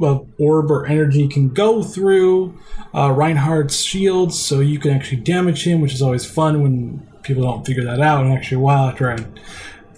of 0.00 0.26
orb 0.38 0.70
or 0.70 0.86
energy 0.86 1.28
can 1.28 1.48
go 1.48 1.82
through 1.82 2.58
uh, 2.94 3.12
Reinhardt's 3.12 3.82
shields, 3.82 4.38
so 4.38 4.60
you 4.60 4.78
can 4.78 4.90
actually 4.90 5.20
damage 5.20 5.64
him, 5.64 5.80
which 5.80 5.94
is 5.94 6.02
always 6.02 6.28
fun 6.28 6.60
when 6.62 7.06
people 7.22 7.44
don't 7.44 7.64
figure 7.64 7.84
that 7.84 8.00
out. 8.00 8.24
And 8.24 8.32
actually, 8.34 8.56
a 8.56 8.60
while 8.60 8.88
after 8.88 9.12
I 9.12 9.24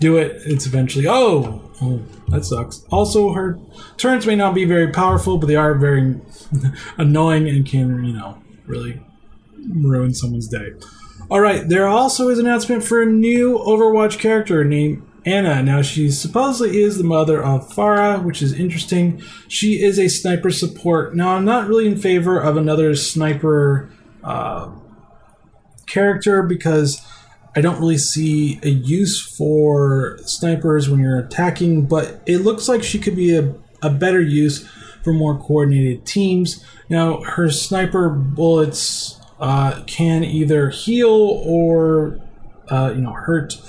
do 0.00 0.18
it, 0.18 0.42
it's 0.44 0.66
eventually, 0.66 1.06
oh, 1.08 1.62
oh, 1.80 2.02
that 2.28 2.44
sucks. 2.44 2.84
Also, 2.90 3.32
her 3.32 3.58
turrets 3.96 4.26
may 4.26 4.36
not 4.36 4.54
be 4.54 4.64
very 4.64 4.92
powerful, 4.92 5.38
but 5.38 5.46
they 5.46 5.56
are 5.56 5.74
very 5.74 6.20
annoying 6.98 7.48
and 7.48 7.66
can, 7.66 8.04
you 8.04 8.12
know, 8.12 8.38
really 8.66 9.00
ruin 9.70 10.14
someone's 10.14 10.48
day. 10.48 10.72
All 11.30 11.40
right, 11.40 11.66
there 11.68 11.88
also 11.88 12.28
is 12.28 12.38
an 12.38 12.46
announcement 12.46 12.84
for 12.84 13.00
a 13.02 13.06
new 13.06 13.58
Overwatch 13.58 14.18
character 14.18 14.62
named 14.64 15.02
Ana. 15.24 15.62
Now, 15.62 15.80
she 15.80 16.10
supposedly 16.10 16.82
is 16.82 16.98
the 16.98 17.04
mother 17.04 17.42
of 17.42 17.72
Pharah, 17.72 18.22
which 18.22 18.42
is 18.42 18.52
interesting. 18.52 19.22
She 19.48 19.82
is 19.82 19.98
a 19.98 20.08
sniper 20.08 20.50
support. 20.50 21.16
Now, 21.16 21.30
I'm 21.30 21.44
not 21.44 21.66
really 21.66 21.86
in 21.86 21.96
favor 21.96 22.38
of 22.38 22.56
another 22.56 22.94
sniper 22.94 23.90
uh, 24.22 24.70
character 25.86 26.42
because 26.42 27.00
I 27.56 27.60
don't 27.60 27.78
really 27.78 27.98
see 27.98 28.58
a 28.62 28.68
use 28.68 29.20
for 29.20 30.18
snipers 30.24 30.90
when 30.90 31.00
you're 31.00 31.18
attacking, 31.18 31.86
but 31.86 32.20
it 32.26 32.38
looks 32.38 32.68
like 32.68 32.82
she 32.82 32.98
could 32.98 33.16
be 33.16 33.34
a, 33.34 33.54
a 33.80 33.90
better 33.90 34.20
use 34.20 34.68
for 35.02 35.12
more 35.12 35.38
coordinated 35.38 36.04
teams. 36.04 36.64
Now, 36.88 37.22
her 37.22 37.50
sniper 37.50 38.10
bullets 38.10 39.20
uh, 39.44 39.82
can 39.86 40.24
either 40.24 40.70
heal 40.70 41.42
or 41.44 42.18
uh, 42.70 42.92
you 42.94 43.02
know 43.02 43.12
hurt 43.12 43.60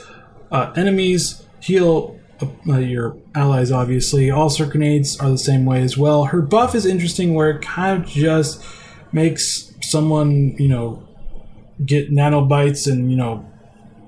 uh, 0.49 0.71
enemies, 0.77 1.45
heal 1.59 2.17
uh, 2.69 2.77
your 2.77 3.17
allies. 3.35 3.73
Obviously, 3.73 4.31
also 4.31 4.65
grenades 4.65 5.19
are 5.19 5.29
the 5.29 5.37
same 5.37 5.65
way 5.65 5.81
as 5.81 5.97
well. 5.97 6.25
Her 6.25 6.41
buff 6.41 6.75
is 6.75 6.85
interesting, 6.85 7.33
where 7.33 7.49
it 7.49 7.61
kind 7.61 8.01
of 8.01 8.09
just 8.09 8.63
makes 9.11 9.73
someone 9.81 10.55
you 10.57 10.69
know 10.69 11.05
get 11.85 12.09
nanobites 12.09 12.89
and 12.89 13.11
you 13.11 13.17
know 13.17 13.45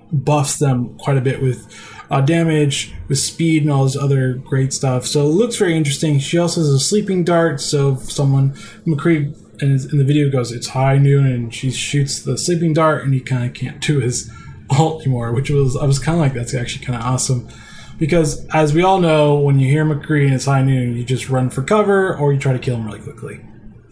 buffs 0.10 0.60
them 0.60 0.98
quite 0.98 1.18
a 1.18 1.22
bit 1.22 1.42
with 1.42 1.68
uh, 2.10 2.22
damage, 2.22 2.94
with 3.10 3.20
speed, 3.20 3.64
and 3.64 3.72
all 3.74 3.84
this 3.84 3.98
other 3.98 4.36
great 4.36 4.72
stuff. 4.72 5.06
So 5.06 5.26
it 5.26 5.34
looks 5.34 5.58
very 5.58 5.76
interesting. 5.76 6.18
She 6.20 6.38
also 6.38 6.62
has 6.62 6.70
a 6.70 6.80
sleeping 6.80 7.26
dart, 7.26 7.60
so 7.60 7.96
if 7.96 8.10
someone, 8.10 8.52
McCree 8.86 9.36
in, 9.60 9.72
in 9.72 9.98
the 9.98 10.04
video 10.04 10.30
goes, 10.30 10.52
it's 10.52 10.68
high 10.68 10.98
noon, 10.98 11.26
and 11.26 11.54
she 11.54 11.72
shoots 11.72 12.22
the 12.22 12.38
sleeping 12.38 12.74
dart, 12.74 13.04
and 13.04 13.14
he 13.14 13.20
kind 13.20 13.46
of 13.46 13.54
can't 13.54 13.82
do 13.82 14.00
his 14.00 14.32
ult 14.70 15.02
anymore, 15.02 15.32
which 15.32 15.50
was, 15.50 15.76
I 15.78 15.86
was 15.86 16.00
kind 16.00 16.18
of 16.18 16.22
like, 16.22 16.34
that's 16.34 16.54
actually 16.54 16.86
kind 16.86 17.00
of 17.00 17.06
awesome. 17.06 17.48
Because 17.98 18.46
as 18.48 18.74
we 18.74 18.84
all 18.84 19.00
know, 19.00 19.40
when 19.40 19.60
you 19.60 19.68
hear 19.68 19.84
McCree 19.84 20.26
and 20.26 20.34
it's 20.34 20.46
high 20.46 20.62
noon, 20.62 20.96
you 20.96 21.04
just 21.04 21.30
run 21.30 21.50
for 21.50 21.64
cover 21.64 22.16
or 22.16 22.32
you 22.32 22.40
try 22.40 22.54
to 22.54 22.60
kill 22.60 22.76
him 22.76 22.86
really 22.86 23.00
quickly. 23.00 23.40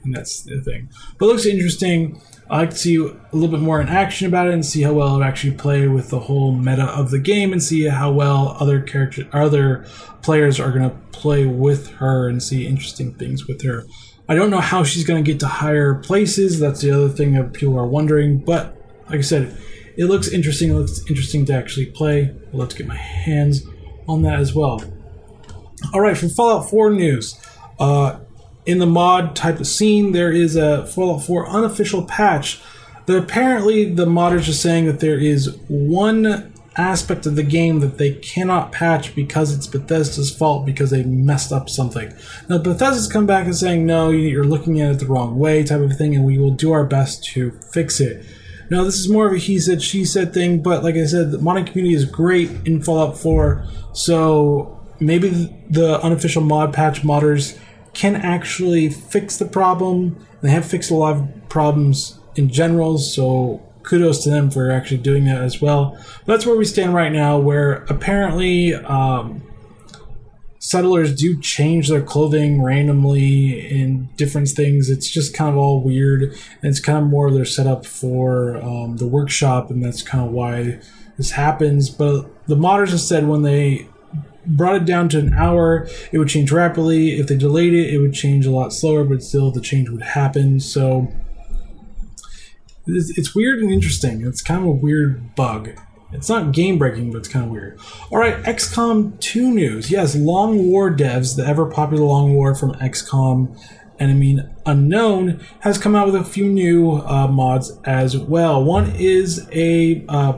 And 0.04 0.16
that's 0.16 0.44
the 0.44 0.62
thing. 0.62 0.90
But 1.18 1.26
looks 1.26 1.48
interesting. 1.48 2.22
I 2.48 2.58
like 2.58 2.70
to 2.70 2.76
see 2.76 2.98
a 2.98 3.36
little 3.36 3.50
bit 3.50 3.62
more 3.62 3.82
in 3.82 3.90
action 3.90 4.28
about 4.28 4.48
it 4.48 4.54
and 4.54 4.64
see 4.64 4.84
how 4.84 4.94
well 4.94 5.20
it 5.20 5.26
actually 5.26 5.56
play 5.56 5.88
with 5.88 6.12
the 6.12 6.20
whole 6.20 6.54
meta 6.54 6.84
of 6.84 7.10
the 7.10 7.18
game 7.18 7.52
and 7.52 7.64
see 7.64 7.86
how 7.86 8.12
well 8.12 8.56
other 8.60 8.80
characters, 8.82 9.26
other 9.34 9.86
players 10.22 10.60
are 10.60 10.72
going 10.72 10.88
to 10.88 10.96
play 11.12 11.48
with 11.48 11.90
her 11.94 12.30
and 12.30 12.44
see 12.44 12.68
interesting 12.68 13.16
things 13.16 13.48
with 13.48 13.64
her. 13.64 13.86
I 14.28 14.36
don't 14.36 14.50
know 14.50 14.60
how 14.60 14.84
she's 14.84 15.06
going 15.06 15.24
to 15.24 15.32
get 15.32 15.40
to 15.42 15.48
higher 15.48 15.96
places. 15.96 16.60
That's 16.60 16.82
the 16.82 16.92
other 16.92 17.10
thing 17.10 17.34
that 17.34 17.54
people 17.54 17.78
are 17.78 17.86
wondering. 17.86 18.40
But 18.40 18.76
like 19.10 19.20
I 19.20 19.22
said, 19.22 19.56
it 19.98 20.06
looks 20.06 20.28
interesting. 20.28 20.72
It 20.72 20.74
looks 20.74 21.00
interesting 21.08 21.46
to 21.46 21.54
actually 21.54 21.88
play. 21.88 22.36
I'd 22.48 22.54
love 22.54 22.70
to 22.70 22.78
get 22.78 22.88
my 22.88 22.96
hands 22.96 23.64
on 24.08 24.24
that 24.24 24.40
as 24.40 24.54
well. 24.54 24.84
All 25.94 26.02
right, 26.02 26.18
for 26.18 26.28
Fallout 26.28 26.70
4 26.70 26.90
news, 26.92 27.40
uh, 27.80 28.20
in 28.66 28.80
the 28.80 28.88
mod 28.88 29.36
type 29.36 29.60
of 29.60 29.68
scene, 29.68 30.12
there 30.12 30.32
is 30.32 30.56
a 30.56 30.86
Fallout 30.88 31.24
4 31.24 31.48
unofficial 31.48 32.04
patch 32.04 32.62
that 33.06 33.18
apparently 33.18 33.94
the 33.94 34.06
modders 34.06 34.50
are 34.50 34.54
saying 34.54 34.86
that 34.86 35.00
there 35.00 35.20
is 35.20 35.56
one 35.68 36.52
aspect 36.78 37.26
of 37.26 37.36
the 37.36 37.44
game 37.44 37.80
that 37.80 37.98
they 37.98 38.14
cannot 38.14 38.72
patch 38.72 39.16
because 39.16 39.54
it's 39.54 39.68
Bethesda's 39.68 40.36
fault 40.36 40.66
because 40.66 40.90
they 40.90 41.04
messed 41.04 41.52
up 41.52 41.70
something. 41.70 42.14
Now, 42.50 42.58
Bethesda's 42.58 43.12
come 43.12 43.26
back 43.26 43.46
and 43.46 43.56
saying, 43.56 43.86
no, 43.86 44.10
you're 44.10 44.44
looking 44.44 44.82
at 44.82 44.92
it 44.92 45.00
the 45.00 45.06
wrong 45.06 45.40
way, 45.40 45.64
type 45.64 45.82
of 45.82 45.98
thing, 45.98 46.16
and 46.16 46.26
we 46.26 46.38
will 46.38 46.52
do 46.52 46.72
our 46.72 46.86
best 46.86 47.24
to 47.26 47.52
fix 47.72 48.00
it. 48.00 48.26
Now, 48.70 48.84
this 48.84 48.96
is 48.96 49.10
more 49.10 49.28
of 49.28 49.34
a 49.34 49.38
he 49.38 49.60
said, 49.60 49.82
she 49.82 50.06
said 50.06 50.34
thing, 50.34 50.62
but 50.62 50.84
like 50.84 50.96
I 50.96 51.06
said, 51.06 51.32
the 51.32 51.38
modding 51.38 51.68
community 51.68 51.96
is 51.96 52.06
great 52.06 52.50
in 52.66 52.82
Fallout 52.82 53.18
4, 53.18 53.66
so 53.94 54.80
maybe 55.00 55.30
the 55.70 56.00
unofficial 56.02 56.42
mod 56.42 56.74
patch 56.74 57.02
modders 57.04 57.58
can 57.94 58.16
actually 58.16 58.90
fix 58.90 59.38
the 59.38 59.46
problem. 59.46 60.26
They 60.42 60.50
have 60.50 60.66
fixed 60.66 60.92
a 60.92 60.96
lot 60.96 61.16
of 61.16 61.50
problems 61.50 62.20
in 62.36 62.50
general, 62.50 62.98
so 62.98 63.65
kudos 63.86 64.24
to 64.24 64.30
them 64.30 64.50
for 64.50 64.72
actually 64.72 64.98
doing 64.98 65.26
that 65.26 65.42
as 65.42 65.62
well. 65.62 65.98
That's 66.26 66.46
where 66.46 66.58
we 66.58 66.66
stand 66.66 66.94
right 66.94 67.12
now, 67.12 67.38
where 67.38 67.86
apparently 67.88 68.74
um, 68.74 69.44
settlers 70.60 71.16
do 71.16 71.40
change 71.40 71.90
their 71.90 72.02
clothing 72.02 72.64
randomly 72.64 73.70
in 73.70 74.10
different 74.18 74.50
things. 74.50 74.90
It's 74.90 75.10
just 75.10 75.36
kind 75.36 75.52
of 75.52 75.58
all 75.58 75.82
weird, 75.82 76.24
and 76.24 76.64
it's 76.64 76.80
kind 76.80 76.98
of 76.98 77.06
more 77.06 77.32
their 77.32 77.46
setup 77.46 77.86
for 77.86 78.58
um, 78.58 78.98
the 78.98 79.08
workshop, 79.08 79.70
and 79.70 79.84
that's 79.84 80.02
kind 80.02 80.26
of 80.26 80.32
why 80.32 80.80
this 81.18 81.32
happens. 81.32 81.90
But 81.90 82.26
the 82.48 82.56
modders 82.56 82.90
have 82.90 83.02
said 83.02 83.28
when 83.28 83.44
they 83.44 83.88
brought 84.48 84.76
it 84.76 84.86
down 84.86 85.10
to 85.10 85.20
an 85.20 85.34
hour, 85.34 85.88
it 86.12 86.18
would 86.18 86.30
change 86.30 86.52
rapidly. 86.52 87.20
If 87.20 87.28
they 87.28 87.38
delayed 87.38 87.74
it, 87.74 87.94
it 87.94 88.00
would 88.00 88.14
change 88.14 88.46
a 88.46 88.52
lot 88.52 88.74
slower, 88.74 89.04
but 89.04 89.24
still 89.24 89.52
the 89.52 89.62
change 89.62 89.90
would 89.90 90.02
happen. 90.02 90.60
So 90.60 91.12
it's, 92.88 93.18
it's 93.18 93.36
weird 93.36 93.60
and 93.60 93.72
interesting. 93.72 94.26
It's 94.26 94.42
kind 94.42 94.62
of 94.62 94.68
a 94.68 94.72
weird 94.72 95.36
bug. 95.36 95.72
It's 96.12 96.30
not 96.30 96.54
game 96.54 96.78
breaking, 96.78 97.12
but 97.12 97.20
it's 97.20 97.28
kind 97.28 97.46
of 97.46 97.52
weird. 97.52 97.80
All 98.12 98.18
right, 98.18 98.42
XCOM 98.44 99.20
2 99.20 99.52
news. 99.52 99.92
Yes, 99.92 100.16
Long 100.16 100.70
War 100.70 100.90
devs, 100.90 101.36
the 101.36 101.46
ever 101.46 101.66
popular 101.66 102.06
Long 102.06 102.34
War 102.34 102.56
from 102.56 102.74
XCOM 102.76 103.58
Enemy 104.00 104.40
Unknown, 104.66 105.46
has 105.62 105.78
come 105.78 105.96
out 105.96 106.06
with 106.06 106.16
a 106.16 106.24
few 106.24 106.48
new 106.48 106.98
uh, 106.98 107.28
mods 107.28 107.78
as 107.84 108.18
well. 108.18 108.64
One 108.64 108.92
is 108.96 109.48
a 109.52 110.06
uh, 110.08 110.38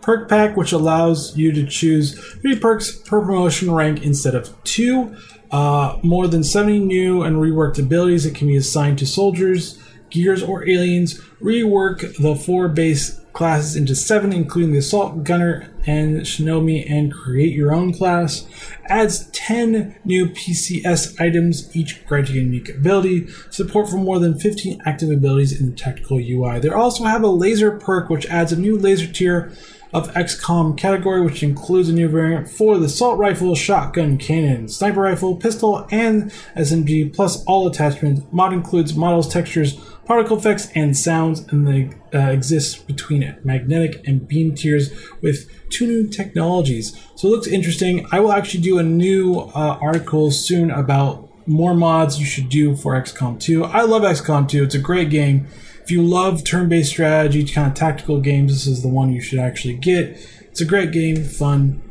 perk 0.00 0.28
pack, 0.28 0.56
which 0.56 0.72
allows 0.72 1.36
you 1.36 1.52
to 1.52 1.66
choose 1.66 2.18
three 2.40 2.58
perks 2.58 2.96
per 2.96 3.20
promotion 3.20 3.70
rank 3.72 4.02
instead 4.02 4.34
of 4.34 4.62
two. 4.64 5.16
Uh, 5.50 5.98
more 6.02 6.28
than 6.28 6.44
70 6.44 6.78
new 6.78 7.22
and 7.22 7.36
reworked 7.36 7.78
abilities 7.78 8.22
that 8.22 8.36
can 8.36 8.46
be 8.46 8.56
assigned 8.56 8.98
to 9.00 9.06
soldiers, 9.06 9.82
gears, 10.10 10.42
or 10.42 10.68
aliens. 10.68 11.20
Rework 11.40 12.16
the 12.18 12.34
four 12.34 12.68
base 12.68 13.20
classes 13.32 13.76
into 13.76 13.94
seven, 13.94 14.32
including 14.32 14.72
the 14.72 14.78
Assault 14.78 15.24
Gunner 15.24 15.72
and 15.86 16.20
Shinobi, 16.22 16.90
and 16.90 17.12
create 17.12 17.54
your 17.54 17.72
own 17.72 17.92
class. 17.92 18.46
Adds 18.86 19.26
10 19.32 19.96
new 20.04 20.26
PCS 20.26 21.20
items, 21.20 21.74
each 21.74 22.04
granting 22.06 22.36
a 22.36 22.40
unique 22.40 22.68
ability. 22.68 23.28
Support 23.50 23.88
for 23.88 23.96
more 23.96 24.18
than 24.18 24.38
15 24.38 24.82
active 24.84 25.10
abilities 25.10 25.58
in 25.58 25.70
the 25.70 25.76
tactical 25.76 26.18
UI. 26.18 26.58
They 26.60 26.68
also 26.68 27.04
have 27.04 27.22
a 27.22 27.28
laser 27.28 27.70
perk, 27.70 28.10
which 28.10 28.26
adds 28.26 28.52
a 28.52 28.56
new 28.56 28.76
laser 28.76 29.10
tier 29.10 29.52
of 29.92 30.12
XCOM 30.14 30.76
category, 30.76 31.20
which 31.20 31.42
includes 31.42 31.88
a 31.88 31.92
new 31.92 32.08
variant 32.08 32.48
for 32.48 32.78
the 32.78 32.86
assault 32.86 33.18
rifle, 33.18 33.54
shotgun, 33.54 34.18
cannon, 34.18 34.68
sniper 34.68 35.00
rifle, 35.00 35.36
pistol, 35.36 35.86
and 35.90 36.30
SMG, 36.56 37.14
plus 37.14 37.44
all 37.44 37.66
attachments. 37.66 38.22
Mod 38.30 38.52
includes 38.52 38.94
models, 38.94 39.28
textures, 39.28 39.74
particle 40.04 40.36
effects, 40.36 40.68
and 40.74 40.96
sounds, 40.96 41.40
and 41.52 41.66
they 41.66 41.90
uh, 42.14 42.30
exist 42.30 42.86
between 42.86 43.22
it, 43.22 43.44
magnetic 43.44 44.06
and 44.06 44.26
beam 44.26 44.54
tiers 44.54 44.90
with 45.20 45.50
two 45.70 45.86
new 45.86 46.08
technologies. 46.08 46.96
So 47.16 47.28
it 47.28 47.30
looks 47.30 47.46
interesting. 47.46 48.06
I 48.12 48.20
will 48.20 48.32
actually 48.32 48.62
do 48.62 48.78
a 48.78 48.82
new 48.82 49.40
uh, 49.40 49.78
article 49.80 50.30
soon 50.30 50.70
about 50.70 51.28
more 51.46 51.74
mods 51.74 52.20
you 52.20 52.26
should 52.26 52.48
do 52.48 52.76
for 52.76 52.94
XCOM 52.94 53.40
2. 53.40 53.64
I 53.64 53.82
love 53.82 54.02
XCOM 54.02 54.48
2. 54.48 54.64
It's 54.64 54.74
a 54.74 54.78
great 54.78 55.10
game 55.10 55.48
if 55.82 55.90
you 55.90 56.02
love 56.02 56.44
turn-based 56.44 56.90
strategy, 56.90 57.44
kind 57.44 57.68
of 57.68 57.74
tactical 57.74 58.20
games, 58.20 58.52
this 58.52 58.66
is 58.66 58.82
the 58.82 58.88
one 58.88 59.12
you 59.12 59.20
should 59.20 59.38
actually 59.38 59.74
get. 59.74 60.16
It's 60.42 60.60
a 60.60 60.64
great 60.64 60.92
game, 60.92 61.24
fun, 61.24 61.82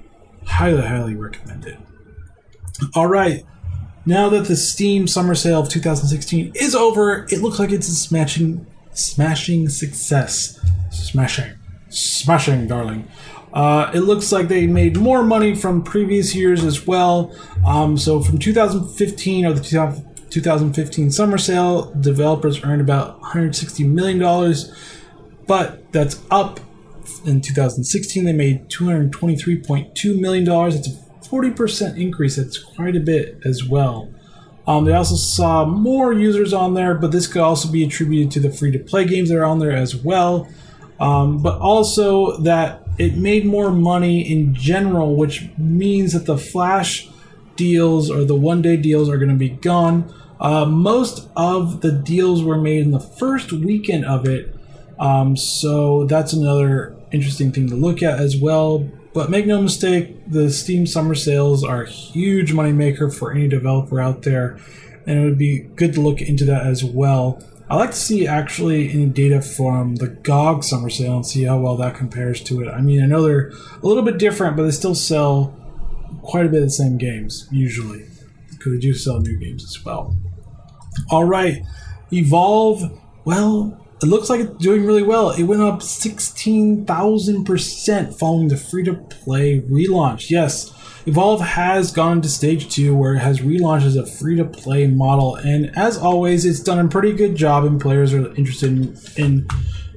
highly, 0.46 0.82
highly 0.82 1.16
recommend 1.16 1.66
it. 1.66 1.78
All 2.96 3.08
right, 3.08 3.44
now 4.06 4.30
that 4.30 4.46
the 4.46 4.56
Steam 4.56 5.08
Summer 5.08 5.36
Sale 5.36 5.62
of 5.62 5.70
2016 5.70 6.54
is 6.56 6.76
over, 6.76 7.26
it 7.30 7.42
looks 7.42 7.60
like 7.60 7.72
it's 7.72 7.88
a 7.88 7.96
smashing, 7.96 8.66
smashing 8.92 9.70
success. 9.70 10.60
Smashing, 10.92 11.54
smashing, 11.90 12.68
darling. 12.68 13.08
Uh, 13.54 13.92
it 13.94 14.02
looks 14.02 14.32
like 14.32 14.48
they 14.48 14.68
made 14.68 14.98
more 14.98 15.24
money 15.24 15.56
from 15.56 15.84
previous 15.84 16.36
years 16.36 16.64
as 16.64 16.86
well. 16.86 17.36
Um, 17.66 17.98
so 17.98 18.22
from 18.22 18.38
2015 18.38 19.46
or 19.46 19.54
the 19.54 19.62
2015 20.30 21.12
summer 21.12 21.38
sale, 21.38 21.94
developers 22.00 22.64
earned 22.64 22.82
about 22.82 23.22
$160 23.22 23.88
million, 23.88 24.56
but 25.48 25.92
that's 25.92 26.22
up. 26.30 26.60
In 27.26 27.42
2016, 27.42 28.24
they 28.24 28.34
made 28.34 28.70
$223.2 28.70 30.20
million. 30.20 30.46
That's 30.46 30.88
a 30.88 31.28
40% 31.28 31.98
increase. 31.98 32.36
That's 32.36 32.58
quite 32.58 32.96
a 32.96 33.00
bit 33.00 33.40
as 33.44 33.64
well. 33.64 34.10
Um, 34.68 34.86
they 34.86 34.94
also 34.94 35.16
saw 35.16 35.66
more 35.66 36.14
users 36.14 36.54
on 36.54 36.76
there, 36.76 36.94
but 36.94 37.12
this 37.12 37.26
could 37.26 37.42
also 37.42 37.72
be 37.72 37.84
attributed 37.84 38.32
to 38.34 38.40
the 38.40 38.52
free 38.52 38.72
to 38.72 38.80
play 38.80 39.06
games 39.06 39.30
that 39.30 39.38
are 39.38 39.46
on 39.46 39.58
there 39.58 39.72
as 39.72 39.96
well. 39.96 40.48
Um, 41.00 41.42
but 41.42 41.60
also 41.60 42.38
that 42.42 42.84
it 43.00 43.16
made 43.16 43.46
more 43.46 43.72
money 43.72 44.30
in 44.30 44.54
general, 44.54 45.16
which 45.16 45.50
means 45.58 46.14
that 46.14 46.26
the 46.26 46.38
flash 46.38 47.10
deals 47.60 48.10
or 48.10 48.24
the 48.24 48.36
one 48.36 48.62
day 48.62 48.78
deals 48.78 49.10
are 49.10 49.18
going 49.18 49.30
to 49.30 49.36
be 49.36 49.50
gone. 49.50 50.12
Uh, 50.40 50.66
most 50.66 51.28
of 51.36 51.82
the 51.82 51.92
deals 51.92 52.42
were 52.42 52.58
made 52.58 52.82
in 52.82 52.92
the 52.92 53.00
first 53.00 53.52
weekend 53.52 54.06
of 54.06 54.26
it, 54.26 54.56
um, 54.98 55.36
so 55.36 56.06
that's 56.06 56.32
another 56.32 56.96
interesting 57.12 57.52
thing 57.52 57.68
to 57.68 57.76
look 57.76 58.02
at 58.02 58.20
as 58.20 58.38
well. 58.38 58.90
But 59.14 59.30
make 59.30 59.46
no 59.46 59.62
mistake, 59.62 60.16
the 60.32 60.50
Steam 60.50 60.88
summer 60.88 61.14
sales 61.14 61.62
are 61.64 61.84
a 61.84 61.90
huge 61.90 62.54
moneymaker 62.54 63.14
for 63.14 63.34
any 63.34 63.50
developer 63.50 64.00
out 64.00 64.22
there, 64.22 64.58
and 65.06 65.20
it 65.20 65.26
would 65.26 65.38
be 65.38 65.60
good 65.60 65.94
to 65.96 66.02
look 66.02 66.22
into 66.22 66.46
that 66.46 66.66
as 66.66 66.86
well. 66.86 67.44
I 67.70 67.76
like 67.76 67.92
to 67.92 67.98
see 67.98 68.26
actually 68.26 68.90
any 68.92 69.08
data 69.08 69.42
from 69.42 69.98
the 69.98 70.08
GOG 70.08 70.64
summer 70.64 70.90
sale 70.90 71.18
and 71.18 71.26
see 71.26 71.44
how 71.44 71.60
well 71.60 71.76
that 71.78 71.96
compares 71.96 72.42
to 72.46 72.64
it. 72.64 72.70
I 72.70 72.82
mean, 72.82 73.04
I 73.04 73.06
know 73.06 73.22
they're 73.22 73.50
a 73.50 73.86
little 73.86 74.04
bit 74.04 74.18
different, 74.18 74.56
but 74.56 74.64
they 74.64 74.72
still 74.72 74.96
sell 74.96 75.56
quite 76.30 76.46
a 76.46 76.50
bit 76.50 76.62
of 76.62 76.68
the 76.68 76.72
same 76.72 76.98
games 76.98 77.48
usually 77.52 78.06
because 78.52 78.74
they 78.74 78.80
do 78.80 78.94
sell 78.94 79.20
new 79.20 79.38
games 79.38 79.64
as 79.64 79.84
well. 79.84 80.16
All 81.10 81.26
right, 81.26 81.64
Evolve. 82.12 82.84
Well, 83.26 83.86
it 84.02 84.06
looks 84.06 84.30
like 84.30 84.40
it's 84.42 84.64
doing 84.64 84.86
really 84.86 85.04
well. 85.04 85.32
It 85.32 85.44
went 85.44 85.62
up 85.62 85.80
16,000% 85.80 88.18
following 88.18 88.48
the 88.48 88.58
free 88.58 88.84
to 88.84 88.94
play 88.94 89.62
relaunch. 89.62 90.30
Yes, 90.30 90.74
Evolve 91.06 91.42
has 91.42 91.92
gone 91.92 92.22
to 92.22 92.30
stage 92.30 92.74
two 92.74 92.96
where 92.96 93.16
it 93.16 93.20
has 93.20 93.40
relaunched 93.40 93.86
as 93.86 93.96
a 93.96 94.06
free 94.06 94.36
to 94.38 94.46
play 94.46 94.88
model. 94.88 95.36
And 95.36 95.76
as 95.78 95.98
always, 95.98 96.46
it's 96.46 96.60
done 96.60 96.86
a 96.86 96.88
pretty 96.88 97.14
good 97.14 97.36
job, 97.36 97.66
and 97.66 97.82
players 97.82 98.14
are 98.14 98.34
interested 98.36 98.72
in, 98.72 98.98
in 99.18 99.48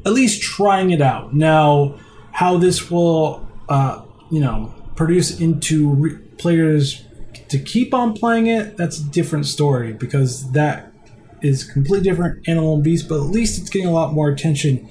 at 0.05 0.13
least 0.13 0.43
trying 0.43 0.91
it 0.91 1.01
out. 1.01 1.35
Now, 1.35 1.99
how 2.33 2.59
this 2.59 2.91
will, 2.91 3.49
uh, 3.69 4.03
you 4.31 4.41
know, 4.41 4.75
produce 5.05 5.41
into 5.41 5.91
re- 5.91 6.17
players 6.39 7.05
to 7.49 7.59
keep 7.59 7.93
on 7.93 8.15
playing 8.15 8.47
it, 8.47 8.77
that's 8.77 9.01
a 9.01 9.05
different 9.11 9.47
story 9.47 9.93
because 9.93 10.53
that 10.53 10.93
is 11.41 11.65
completely 11.65 12.09
different 12.09 12.49
animal 12.49 12.75
and 12.75 12.85
beast, 12.85 13.09
but 13.09 13.17
at 13.17 13.31
least 13.31 13.61
it's 13.61 13.69
getting 13.69 13.89
a 13.89 13.93
lot 13.93 14.13
more 14.13 14.29
attention. 14.29 14.89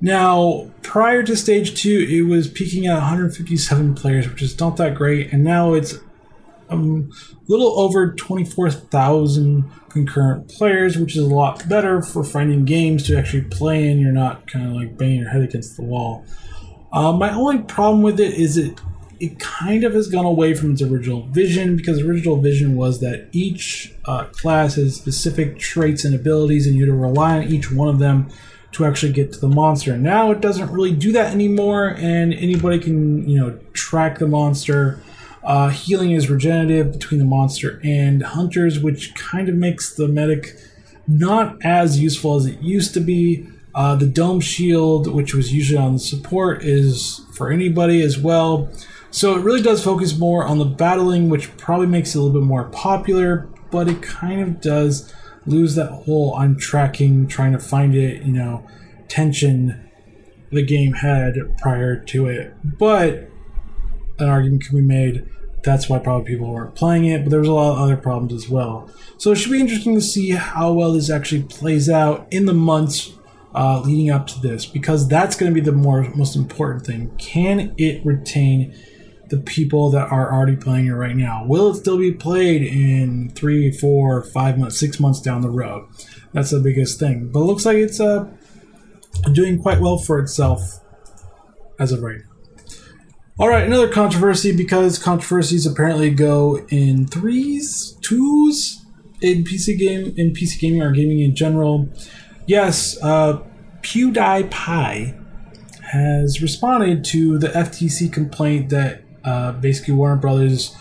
Now, 0.00 0.70
prior 0.80 1.22
to 1.24 1.36
stage 1.36 1.78
two, 1.78 2.06
it 2.08 2.22
was 2.22 2.48
peaking 2.48 2.86
at 2.86 2.94
157 2.94 3.94
players, 3.94 4.26
which 4.26 4.40
is 4.40 4.58
not 4.58 4.78
that 4.78 4.94
great, 4.94 5.30
and 5.30 5.44
now 5.44 5.74
it's 5.74 5.98
um, 6.70 7.10
a 7.30 7.52
little 7.52 7.78
over 7.78 8.14
24,000 8.14 9.70
concurrent 9.90 10.48
players, 10.48 10.96
which 10.96 11.16
is 11.16 11.22
a 11.22 11.34
lot 11.34 11.68
better 11.68 12.00
for 12.00 12.24
finding 12.24 12.64
games 12.64 13.06
to 13.08 13.18
actually 13.18 13.42
play 13.42 13.90
in. 13.90 13.98
You're 13.98 14.10
not 14.10 14.46
kind 14.46 14.66
of 14.66 14.72
like 14.72 14.96
banging 14.96 15.20
your 15.20 15.28
head 15.28 15.42
against 15.42 15.76
the 15.76 15.82
wall. 15.82 16.24
Uh, 16.94 17.12
my 17.12 17.30
only 17.34 17.58
problem 17.58 18.02
with 18.02 18.18
it 18.20 18.32
is 18.34 18.56
it 18.56 18.80
it 19.20 19.38
kind 19.38 19.84
of 19.84 19.94
has 19.94 20.08
gone 20.08 20.24
away 20.24 20.54
from 20.54 20.72
its 20.72 20.82
original 20.82 21.22
vision 21.28 21.76
because 21.76 22.00
original 22.00 22.36
vision 22.36 22.76
was 22.76 23.00
that 23.00 23.28
each 23.32 23.94
uh, 24.04 24.24
class 24.26 24.74
has 24.74 24.96
specific 24.96 25.58
traits 25.58 26.04
and 26.04 26.14
abilities 26.14 26.66
and 26.66 26.76
you 26.76 26.86
to 26.86 26.92
rely 26.92 27.38
on 27.38 27.44
each 27.44 27.70
one 27.70 27.88
of 27.88 27.98
them 27.98 28.28
to 28.72 28.84
actually 28.84 29.12
get 29.12 29.32
to 29.32 29.38
the 29.38 29.48
monster. 29.48 29.96
Now 29.96 30.30
it 30.32 30.40
doesn't 30.40 30.70
really 30.70 30.92
do 30.92 31.12
that 31.12 31.32
anymore, 31.32 31.94
and 31.96 32.34
anybody 32.34 32.78
can, 32.78 33.28
you 33.28 33.38
know, 33.38 33.58
track 33.72 34.18
the 34.18 34.26
monster. 34.26 35.00
Uh, 35.44 35.68
healing 35.68 36.10
is 36.10 36.28
regenerative 36.28 36.92
between 36.92 37.20
the 37.20 37.26
monster 37.26 37.80
and 37.84 38.22
hunters, 38.22 38.80
which 38.80 39.14
kind 39.14 39.48
of 39.48 39.54
makes 39.54 39.94
the 39.94 40.08
medic 40.08 40.56
not 41.06 41.56
as 41.64 42.00
useful 42.00 42.36
as 42.36 42.46
it 42.46 42.60
used 42.60 42.94
to 42.94 43.00
be. 43.00 43.46
Uh, 43.74 43.96
the 43.96 44.06
dome 44.06 44.40
shield, 44.40 45.12
which 45.12 45.34
was 45.34 45.52
usually 45.52 45.78
on 45.78 45.94
the 45.94 45.98
support, 45.98 46.62
is 46.62 47.20
for 47.32 47.50
anybody 47.50 48.02
as 48.02 48.18
well. 48.18 48.68
So 49.14 49.36
it 49.36 49.44
really 49.44 49.62
does 49.62 49.82
focus 49.82 50.18
more 50.18 50.44
on 50.44 50.58
the 50.58 50.64
battling, 50.64 51.28
which 51.28 51.56
probably 51.56 51.86
makes 51.86 52.16
it 52.16 52.18
a 52.18 52.20
little 52.20 52.40
bit 52.40 52.44
more 52.44 52.64
popular, 52.64 53.48
but 53.70 53.88
it 53.88 54.02
kind 54.02 54.42
of 54.42 54.60
does 54.60 55.14
lose 55.46 55.76
that 55.76 55.86
whole 55.86 56.34
I'm 56.34 56.58
tracking, 56.58 57.28
trying 57.28 57.52
to 57.52 57.60
find 57.60 57.94
it, 57.94 58.24
you 58.24 58.32
know, 58.32 58.66
tension 59.06 59.88
the 60.50 60.62
game 60.62 60.94
had 60.94 61.36
prior 61.58 61.96
to 61.96 62.26
it. 62.26 62.56
But 62.64 63.30
an 64.18 64.28
argument 64.28 64.64
can 64.64 64.78
be 64.78 64.82
made 64.82 65.28
that's 65.62 65.88
why 65.88 66.00
probably 66.00 66.26
people 66.26 66.52
weren't 66.52 66.74
playing 66.74 67.04
it, 67.06 67.22
but 67.22 67.30
there 67.30 67.38
was 67.38 67.48
a 67.48 67.52
lot 67.52 67.74
of 67.74 67.78
other 67.78 67.96
problems 67.96 68.32
as 68.34 68.50
well. 68.50 68.90
So 69.16 69.30
it 69.30 69.36
should 69.36 69.52
be 69.52 69.60
interesting 69.60 69.94
to 69.94 70.00
see 70.00 70.30
how 70.30 70.72
well 70.72 70.92
this 70.92 71.08
actually 71.08 71.44
plays 71.44 71.88
out 71.88 72.26
in 72.32 72.46
the 72.46 72.52
months 72.52 73.14
uh, 73.54 73.80
leading 73.80 74.10
up 74.10 74.26
to 74.26 74.40
this, 74.40 74.66
because 74.66 75.08
that's 75.08 75.36
going 75.36 75.50
to 75.50 75.54
be 75.54 75.64
the 75.64 75.72
more 75.72 76.02
most 76.16 76.34
important 76.34 76.84
thing. 76.84 77.16
Can 77.16 77.74
it 77.78 78.04
retain 78.04 78.74
the 79.28 79.38
people 79.38 79.90
that 79.90 80.10
are 80.10 80.32
already 80.32 80.56
playing 80.56 80.86
it 80.86 80.92
right 80.92 81.16
now? 81.16 81.44
Will 81.46 81.70
it 81.70 81.76
still 81.76 81.98
be 81.98 82.12
played 82.12 82.62
in 82.62 83.30
three, 83.30 83.70
four, 83.70 84.22
five 84.22 84.58
months, 84.58 84.78
six 84.78 85.00
months 85.00 85.20
down 85.20 85.40
the 85.40 85.50
road? 85.50 85.88
That's 86.32 86.50
the 86.50 86.60
biggest 86.60 86.98
thing. 86.98 87.30
But 87.32 87.40
it 87.40 87.44
looks 87.44 87.64
like 87.64 87.76
it's 87.76 88.00
uh, 88.00 88.28
doing 89.32 89.60
quite 89.60 89.80
well 89.80 89.98
for 89.98 90.18
itself 90.18 90.80
as 91.78 91.92
of 91.92 92.02
right 92.02 92.18
now. 92.18 92.34
All 93.36 93.48
right, 93.48 93.64
another 93.64 93.88
controversy 93.88 94.56
because 94.56 94.96
controversies 94.96 95.66
apparently 95.66 96.10
go 96.10 96.64
in 96.68 97.08
threes, 97.08 97.98
twos 98.00 98.84
in 99.20 99.42
PC 99.42 99.76
game 99.76 100.14
in 100.16 100.32
PC 100.32 100.60
gaming 100.60 100.82
or 100.82 100.92
gaming 100.92 101.20
in 101.20 101.34
general. 101.34 101.88
Yes, 102.46 102.96
uh, 103.02 103.42
PewDiePie 103.82 105.20
has 105.82 106.42
responded 106.42 107.04
to 107.04 107.38
the 107.38 107.48
FTC 107.48 108.12
complaint 108.12 108.70
that 108.70 109.03
uh, 109.24 109.52
basically 109.52 109.94
Warner 109.94 110.16
Brothers 110.16 110.74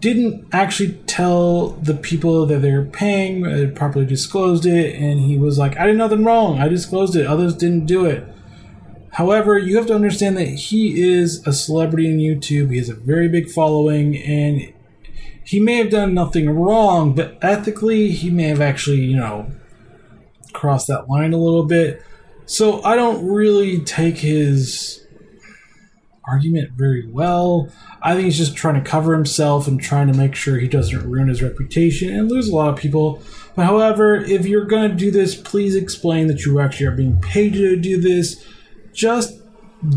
didn't 0.00 0.46
actually 0.52 0.92
tell 1.06 1.70
the 1.70 1.94
people 1.94 2.46
that 2.46 2.62
they're 2.62 2.84
paying, 2.84 3.46
uh, 3.46 3.70
properly 3.74 4.06
disclosed 4.06 4.64
it, 4.64 4.94
and 4.94 5.20
he 5.20 5.36
was 5.36 5.58
like, 5.58 5.76
I 5.76 5.86
did 5.86 5.96
nothing 5.96 6.24
wrong. 6.24 6.60
I 6.60 6.68
disclosed 6.68 7.16
it. 7.16 7.26
Others 7.26 7.54
didn't 7.56 7.86
do 7.86 8.04
it. 8.06 8.24
However, 9.12 9.58
you 9.58 9.76
have 9.76 9.86
to 9.86 9.94
understand 9.94 10.36
that 10.36 10.46
he 10.46 11.02
is 11.02 11.44
a 11.46 11.52
celebrity 11.52 12.08
in 12.08 12.18
YouTube. 12.18 12.70
He 12.70 12.78
has 12.78 12.88
a 12.88 12.94
very 12.94 13.28
big 13.28 13.50
following, 13.50 14.16
and 14.16 14.72
he 15.42 15.58
may 15.58 15.76
have 15.76 15.90
done 15.90 16.14
nothing 16.14 16.48
wrong, 16.50 17.14
but 17.14 17.36
ethically, 17.42 18.10
he 18.12 18.30
may 18.30 18.44
have 18.44 18.60
actually, 18.60 19.00
you 19.00 19.16
know, 19.16 19.50
crossed 20.52 20.86
that 20.88 21.08
line 21.08 21.32
a 21.32 21.38
little 21.38 21.64
bit. 21.64 22.02
So 22.46 22.82
I 22.82 22.94
don't 22.94 23.26
really 23.26 23.80
take 23.80 24.18
his 24.18 25.06
argument 26.28 26.72
very 26.72 27.06
well. 27.06 27.68
I 28.02 28.14
think 28.14 28.26
he's 28.26 28.38
just 28.38 28.56
trying 28.56 28.82
to 28.82 28.88
cover 28.88 29.14
himself 29.14 29.66
and 29.66 29.80
trying 29.80 30.06
to 30.08 30.18
make 30.18 30.34
sure 30.34 30.58
he 30.58 30.68
doesn't 30.68 31.08
ruin 31.08 31.28
his 31.28 31.42
reputation 31.42 32.14
and 32.14 32.30
lose 32.30 32.48
a 32.48 32.54
lot 32.54 32.68
of 32.70 32.76
people. 32.76 33.22
But 33.56 33.66
however, 33.66 34.16
if 34.16 34.46
you're 34.46 34.66
going 34.66 34.90
to 34.90 34.96
do 34.96 35.10
this, 35.10 35.34
please 35.34 35.74
explain 35.74 36.26
that 36.28 36.44
you 36.44 36.60
actually 36.60 36.86
are 36.86 36.92
being 36.92 37.20
paid 37.20 37.54
to 37.54 37.76
do 37.76 38.00
this. 38.00 38.44
Just 38.92 39.40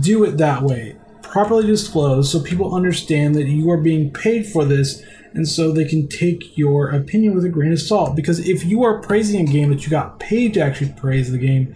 do 0.01 0.23
it 0.23 0.37
that 0.37 0.63
way. 0.63 0.95
Properly 1.21 1.65
disclose 1.65 2.31
so 2.31 2.41
people 2.41 2.73
understand 2.73 3.35
that 3.35 3.47
you 3.47 3.69
are 3.69 3.77
being 3.77 4.11
paid 4.11 4.47
for 4.47 4.65
this 4.65 5.03
and 5.33 5.47
so 5.47 5.71
they 5.71 5.85
can 5.85 6.07
take 6.07 6.57
your 6.57 6.89
opinion 6.89 7.35
with 7.35 7.45
a 7.45 7.49
grain 7.49 7.71
of 7.71 7.79
salt. 7.79 8.15
Because 8.15 8.39
if 8.39 8.65
you 8.65 8.83
are 8.83 8.99
praising 9.01 9.47
a 9.47 9.51
game 9.51 9.69
that 9.69 9.83
you 9.83 9.89
got 9.89 10.19
paid 10.19 10.53
to 10.55 10.61
actually 10.61 10.91
praise 10.93 11.31
the 11.31 11.37
game, 11.37 11.73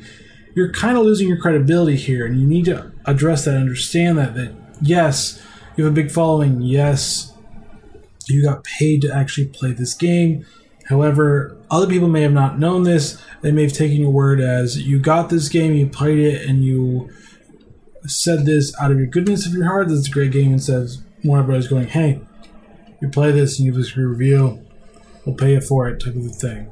you're 0.55 0.71
kind 0.71 0.97
of 0.97 1.03
losing 1.03 1.27
your 1.27 1.37
credibility 1.37 1.97
here, 1.97 2.25
and 2.25 2.39
you 2.39 2.47
need 2.47 2.65
to 2.65 2.91
address 3.05 3.45
that, 3.45 3.55
understand 3.55 4.17
that 4.17 4.33
that 4.35 4.53
yes, 4.81 5.41
you 5.75 5.83
have 5.83 5.93
a 5.93 5.95
big 5.95 6.11
following, 6.11 6.61
yes, 6.61 7.33
you 8.27 8.43
got 8.43 8.63
paid 8.63 9.01
to 9.01 9.13
actually 9.13 9.47
play 9.47 9.71
this 9.71 9.93
game. 9.93 10.45
However, 10.85 11.57
other 11.69 11.87
people 11.87 12.07
may 12.07 12.21
have 12.21 12.33
not 12.33 12.59
known 12.59 12.83
this. 12.83 13.21
They 13.41 13.51
may 13.51 13.63
have 13.63 13.73
taken 13.73 14.01
your 14.01 14.11
word 14.11 14.39
as 14.39 14.77
you 14.77 14.99
got 14.99 15.29
this 15.29 15.49
game, 15.49 15.73
you 15.73 15.87
played 15.87 16.19
it, 16.19 16.47
and 16.47 16.63
you 16.63 17.09
said 18.05 18.45
this 18.45 18.73
out 18.79 18.91
of 18.91 18.97
your 18.97 19.07
goodness 19.07 19.47
of 19.47 19.53
your 19.53 19.65
heart. 19.65 19.87
This 19.87 19.99
is 19.99 20.07
a 20.07 20.11
great 20.11 20.31
game. 20.31 20.53
Instead 20.53 20.81
of 20.81 20.91
Warner 21.23 21.43
Brothers 21.43 21.67
going, 21.67 21.87
"Hey, 21.87 22.21
you 23.01 23.09
play 23.09 23.31
this 23.31 23.57
and 23.57 23.65
you 23.65 23.71
give 23.71 23.81
us 23.81 23.97
a 23.97 24.01
review, 24.01 24.59
we'll 25.25 25.35
pay 25.35 25.53
you 25.53 25.61
for 25.61 25.87
it," 25.87 25.99
type 25.99 26.15
of 26.15 26.35
thing. 26.35 26.67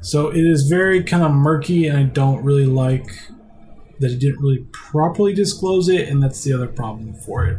So 0.00 0.28
it 0.30 0.44
is 0.44 0.68
very 0.68 1.02
kind 1.02 1.24
of 1.24 1.32
murky, 1.32 1.88
and 1.88 1.98
I 1.98 2.04
don't 2.04 2.44
really 2.44 2.66
like 2.66 3.10
that 4.00 4.10
it 4.10 4.18
didn't 4.18 4.40
really 4.40 4.66
properly 4.72 5.34
disclose 5.34 5.88
it, 5.88 6.08
and 6.08 6.22
that's 6.22 6.42
the 6.44 6.52
other 6.52 6.68
problem 6.68 7.14
for 7.14 7.46
it. 7.46 7.58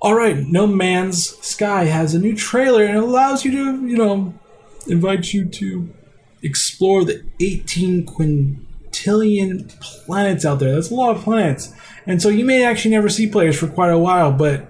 All 0.00 0.14
right, 0.14 0.36
No 0.36 0.66
Man's 0.66 1.38
Sky 1.38 1.84
has 1.84 2.14
a 2.14 2.18
new 2.18 2.34
trailer, 2.34 2.84
and 2.84 2.96
it 2.96 3.02
allows 3.02 3.44
you 3.44 3.52
to, 3.52 3.86
you 3.86 3.96
know, 3.96 4.34
invite 4.88 5.32
you 5.32 5.44
to 5.44 5.94
explore 6.42 7.04
the 7.04 7.24
18 7.40 8.06
quintillion 8.06 9.78
planets 9.80 10.44
out 10.44 10.58
there. 10.58 10.74
That's 10.74 10.90
a 10.90 10.94
lot 10.94 11.16
of 11.16 11.22
planets. 11.22 11.72
And 12.04 12.20
so 12.20 12.28
you 12.28 12.44
may 12.44 12.64
actually 12.64 12.90
never 12.90 13.08
see 13.08 13.28
players 13.28 13.56
for 13.56 13.68
quite 13.68 13.90
a 13.90 13.98
while, 13.98 14.32
but 14.32 14.66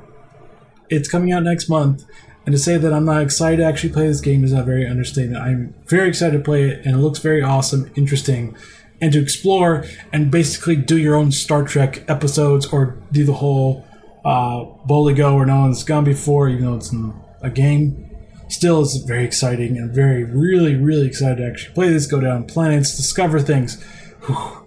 it's 0.91 1.11
coming 1.11 1.33
out 1.33 1.45
next 1.45 1.69
month. 1.69 2.05
And 2.45 2.53
to 2.53 2.59
say 2.59 2.77
that 2.77 2.93
I'm 2.93 3.05
not 3.05 3.23
excited 3.23 3.59
to 3.59 3.65
actually 3.65 3.93
play 3.93 4.09
this 4.09 4.21
game 4.21 4.45
is 4.45 4.53
not 4.53 4.67
very 4.67 4.87
understatement. 4.87 5.41
I'm 5.43 5.75
very 5.87 6.09
excited 6.09 6.37
to 6.37 6.43
play 6.43 6.69
it, 6.69 6.85
and 6.85 6.95
it 6.97 6.99
looks 6.99 7.21
very 7.21 7.41
awesome, 7.41 7.91
interesting, 7.95 8.55
and 9.03 9.13
to 9.13 9.21
explore 9.21 9.85
and 10.13 10.31
basically 10.31 10.77
do 10.77 10.97
your 10.97 11.17
own 11.17 11.33
Star 11.33 11.65
Trek 11.65 12.09
episodes 12.09 12.67
or 12.67 12.97
do 13.11 13.25
the 13.25 13.35
whole 13.35 13.85
uh, 14.25 14.65
Go 14.87 15.37
where 15.37 15.45
no 15.45 15.63
one's 15.63 15.83
gone 15.83 16.05
before, 16.05 16.49
even 16.49 16.65
though 16.65 16.77
it's 16.77 16.95
a 17.43 17.51
game. 17.51 18.09
Still, 18.49 18.83
is 18.83 18.97
very 18.97 19.25
exciting 19.25 19.77
and 19.77 19.93
very, 19.93 20.23
really, 20.23 20.77
really 20.77 21.07
excited 21.07 21.39
to 21.39 21.47
actually 21.47 21.75
play 21.75 21.89
this, 21.89 22.07
go 22.07 22.21
down 22.21 22.45
planets, 22.45 22.97
discover 22.97 23.41
things. 23.41 23.83
Whew, 24.27 24.67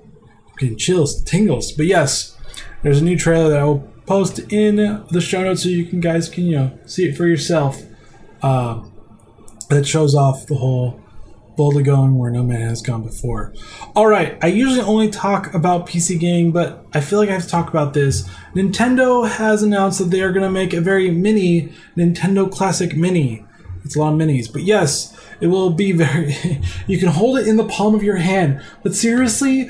getting 0.57 0.77
chills, 0.77 1.23
tingles. 1.23 1.71
But 1.71 1.85
yes, 1.85 2.35
there's 2.81 2.99
a 2.99 3.03
new 3.03 3.17
trailer 3.17 3.49
that 3.49 3.59
I 3.59 3.63
will 3.63 3.87
post 4.05 4.39
in 4.51 4.75
the 5.09 5.21
show 5.21 5.43
notes 5.43 5.63
so 5.63 5.69
you 5.69 5.85
can 5.85 6.01
guys 6.01 6.27
can 6.29 6.45
you 6.45 6.57
know 6.57 6.79
see 6.85 7.07
it 7.07 7.15
for 7.15 7.25
yourself. 7.25 7.81
Uh, 8.41 8.83
that 9.69 9.85
shows 9.85 10.13
off 10.13 10.45
the 10.47 10.55
whole 10.55 10.99
boldly 11.55 11.83
going 11.83 12.17
where 12.17 12.31
no 12.31 12.43
man 12.43 12.61
has 12.61 12.81
gone 12.81 13.03
before. 13.03 13.53
All 13.95 14.07
right, 14.07 14.37
I 14.41 14.47
usually 14.47 14.81
only 14.81 15.09
talk 15.09 15.53
about 15.53 15.87
PC 15.87 16.19
gaming, 16.19 16.51
but 16.51 16.85
I 16.93 17.01
feel 17.01 17.19
like 17.19 17.29
I 17.29 17.33
have 17.33 17.43
to 17.43 17.47
talk 17.47 17.69
about 17.69 17.93
this. 17.93 18.27
Nintendo 18.53 19.29
has 19.29 19.63
announced 19.63 19.99
that 19.99 20.05
they 20.05 20.21
are 20.21 20.31
going 20.31 20.43
to 20.43 20.51
make 20.51 20.73
a 20.73 20.81
very 20.81 21.11
mini 21.11 21.73
Nintendo 21.95 22.51
Classic 22.51 22.95
Mini. 22.95 23.45
It's 23.83 23.95
a 23.95 23.99
lot 23.99 24.13
of 24.13 24.19
minis, 24.19 24.51
but 24.51 24.63
yes, 24.63 25.15
it 25.39 25.47
will 25.47 25.69
be 25.69 25.91
very. 25.93 26.61
you 26.87 26.97
can 26.97 27.09
hold 27.09 27.37
it 27.37 27.47
in 27.47 27.57
the 27.57 27.65
palm 27.65 27.95
of 27.95 28.03
your 28.03 28.17
hand, 28.17 28.61
but 28.83 28.95
seriously, 28.95 29.69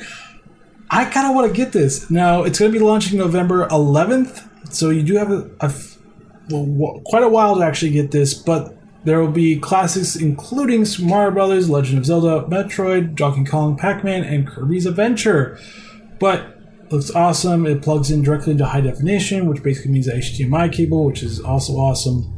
I 0.89 1.05
kind 1.05 1.27
of 1.27 1.35
want 1.35 1.51
to 1.51 1.53
get 1.55 1.71
this. 1.71 2.09
Now, 2.09 2.43
it's 2.43 2.59
going 2.59 2.71
to 2.71 2.77
be 2.77 2.83
launching 2.83 3.17
November 3.17 3.67
11th, 3.67 4.73
so 4.73 4.89
you 4.89 5.03
do 5.03 5.15
have 5.15 5.31
a, 5.31 5.49
a 5.59 5.73
well, 6.49 7.01
quite 7.05 7.23
a 7.23 7.29
while 7.29 7.55
to 7.55 7.63
actually 7.63 7.91
get 7.91 8.11
this, 8.11 8.33
but 8.33 8.74
there 9.05 9.21
will 9.21 9.31
be 9.31 9.57
classics 9.59 10.15
including 10.15 10.83
Super 10.83 11.09
Mario 11.09 11.31
Brothers, 11.31 11.69
Legend 11.69 11.99
of 11.99 12.05
Zelda, 12.05 12.45
Metroid, 12.49 13.15
Donkey 13.15 13.45
Kong, 13.45 13.77
Pac-Man, 13.77 14.23
and 14.23 14.47
Kirby's 14.47 14.85
Adventure. 14.85 15.57
But 16.19 16.51
looks 16.91 17.09
awesome. 17.11 17.65
It 17.65 17.81
plugs 17.81 18.11
in 18.11 18.21
directly 18.21 18.51
into 18.51 18.65
high 18.65 18.81
definition, 18.81 19.47
which 19.47 19.63
basically 19.63 19.91
means 19.91 20.07
an 20.07 20.19
HDMI 20.19 20.71
cable, 20.71 21.05
which 21.05 21.23
is 21.23 21.39
also 21.39 21.73
awesome. 21.73 22.31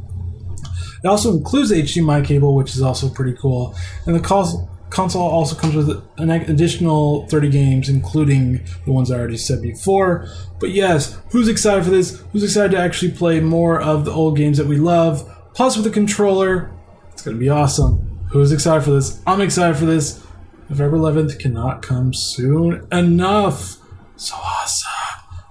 It 1.03 1.07
also 1.07 1.35
includes 1.35 1.71
HDMI 1.71 2.25
cable, 2.25 2.55
which 2.55 2.75
is 2.75 2.81
also 2.81 3.09
pretty 3.09 3.37
cool. 3.37 3.75
And 4.05 4.15
the 4.15 4.19
console 4.19 5.21
also 5.21 5.55
comes 5.55 5.75
with 5.75 6.01
an 6.17 6.31
additional 6.31 7.27
30 7.27 7.49
games, 7.49 7.89
including 7.89 8.65
the 8.85 8.91
ones 8.91 9.11
I 9.11 9.19
already 9.19 9.37
said 9.37 9.61
before. 9.61 10.27
But 10.59 10.71
yes, 10.71 11.17
who's 11.31 11.47
excited 11.47 11.83
for 11.83 11.91
this? 11.91 12.19
Who's 12.31 12.43
excited 12.43 12.71
to 12.71 12.79
actually 12.79 13.11
play 13.11 13.39
more 13.39 13.79
of 13.79 14.05
the 14.05 14.11
old 14.11 14.37
games 14.37 14.57
that 14.57 14.67
we 14.67 14.77
love? 14.77 15.29
Plus, 15.57 15.75
with 15.75 15.87
a 15.87 15.89
controller, 15.89 16.71
it's 17.11 17.23
going 17.23 17.35
to 17.35 17.39
be 17.39 17.49
awesome. 17.49 18.19
Who's 18.29 18.51
excited 18.51 18.83
for 18.83 18.91
this? 18.91 19.19
I'm 19.25 19.41
excited 19.41 19.75
for 19.75 19.85
this. 19.85 20.23
November 20.69 20.97
11th 20.97 21.39
cannot 21.39 21.81
come 21.81 22.13
soon 22.13 22.87
enough. 22.91 23.77
So 24.17 24.35
awesome. 24.35 24.91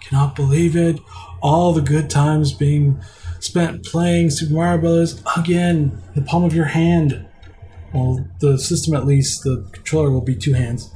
Cannot 0.01 0.37
believe 0.37 0.77
it. 0.77 1.01
All 1.42 1.73
the 1.73 1.81
good 1.81 2.09
times 2.09 2.53
being 2.53 3.03
spent 3.40 3.85
playing 3.85 4.31
Super 4.31 4.55
Mario 4.55 4.81
Brothers 4.81 5.21
again, 5.37 6.01
the 6.14 6.23
palm 6.23 6.45
of 6.45 6.55
your 6.55 6.66
hand. 6.66 7.27
Well, 7.92 8.29
the 8.38 8.59
system 8.59 8.95
at 8.95 9.07
least, 9.07 9.42
the 9.42 9.69
controller 9.73 10.12
will 10.12 10.21
be 10.21 10.37
two 10.37 10.53
hands. 10.53 10.88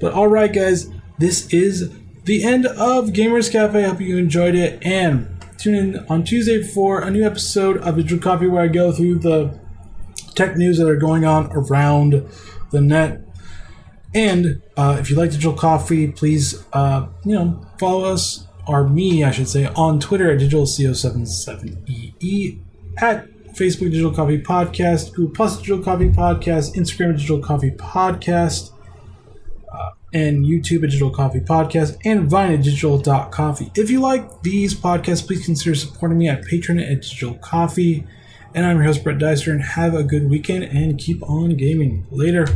But 0.00 0.12
alright, 0.12 0.52
guys, 0.52 0.90
this 1.18 1.46
is 1.54 1.96
the 2.24 2.42
end 2.42 2.66
of 2.66 3.10
Gamers 3.10 3.48
Cafe. 3.52 3.84
I 3.84 3.88
hope 3.90 4.00
you 4.00 4.16
enjoyed 4.16 4.56
it. 4.56 4.84
And 4.84 5.39
tune 5.60 5.74
in 5.74 5.98
on 6.08 6.24
Tuesday 6.24 6.62
for 6.62 7.02
a 7.02 7.10
new 7.10 7.22
episode 7.24 7.76
of 7.78 7.96
Digital 7.96 8.18
Coffee 8.18 8.46
where 8.46 8.62
I 8.62 8.68
go 8.68 8.92
through 8.92 9.18
the 9.18 9.58
tech 10.34 10.56
news 10.56 10.78
that 10.78 10.88
are 10.88 10.96
going 10.96 11.26
on 11.26 11.50
around 11.52 12.26
the 12.70 12.80
net. 12.80 13.20
And 14.14 14.62
uh, 14.76 14.96
if 14.98 15.10
you 15.10 15.16
like 15.16 15.30
Digital 15.30 15.52
Coffee, 15.52 16.10
please, 16.10 16.64
uh, 16.72 17.08
you 17.24 17.34
know, 17.34 17.66
follow 17.78 18.04
us, 18.04 18.46
or 18.66 18.88
me, 18.88 19.22
I 19.22 19.32
should 19.32 19.48
say, 19.48 19.66
on 19.66 20.00
Twitter 20.00 20.30
at 20.30 20.38
DigitalCO77EE, 20.40 22.62
at 22.98 23.28
Facebook 23.54 23.90
Digital 23.90 24.12
Coffee 24.12 24.40
Podcast, 24.40 25.12
Google 25.12 25.34
Plus 25.34 25.58
Digital 25.58 25.82
Coffee 25.82 26.08
Podcast, 26.08 26.74
Instagram 26.74 27.16
Digital 27.16 27.40
Coffee 27.40 27.72
Podcast, 27.72 28.72
and 30.12 30.44
YouTube 30.44 30.82
Digital 30.82 31.10
Coffee 31.10 31.40
Podcast, 31.40 31.96
and 32.04 32.28
Vine 32.28 32.52
at 32.52 32.62
Digital.coffee. 32.62 33.72
If 33.74 33.90
you 33.90 34.00
like 34.00 34.42
these 34.42 34.74
podcasts, 34.74 35.26
please 35.26 35.44
consider 35.44 35.74
supporting 35.74 36.18
me 36.18 36.28
at 36.28 36.42
Patreon 36.42 36.82
at 36.82 37.02
Digital 37.02 37.34
Coffee. 37.34 38.06
And 38.54 38.66
I'm 38.66 38.76
your 38.76 38.86
host, 38.86 39.04
Brett 39.04 39.18
Deister, 39.18 39.52
and 39.52 39.62
have 39.62 39.94
a 39.94 40.02
good 40.02 40.28
weekend 40.28 40.64
and 40.64 40.98
keep 40.98 41.22
on 41.22 41.56
gaming. 41.56 42.06
Later. 42.10 42.46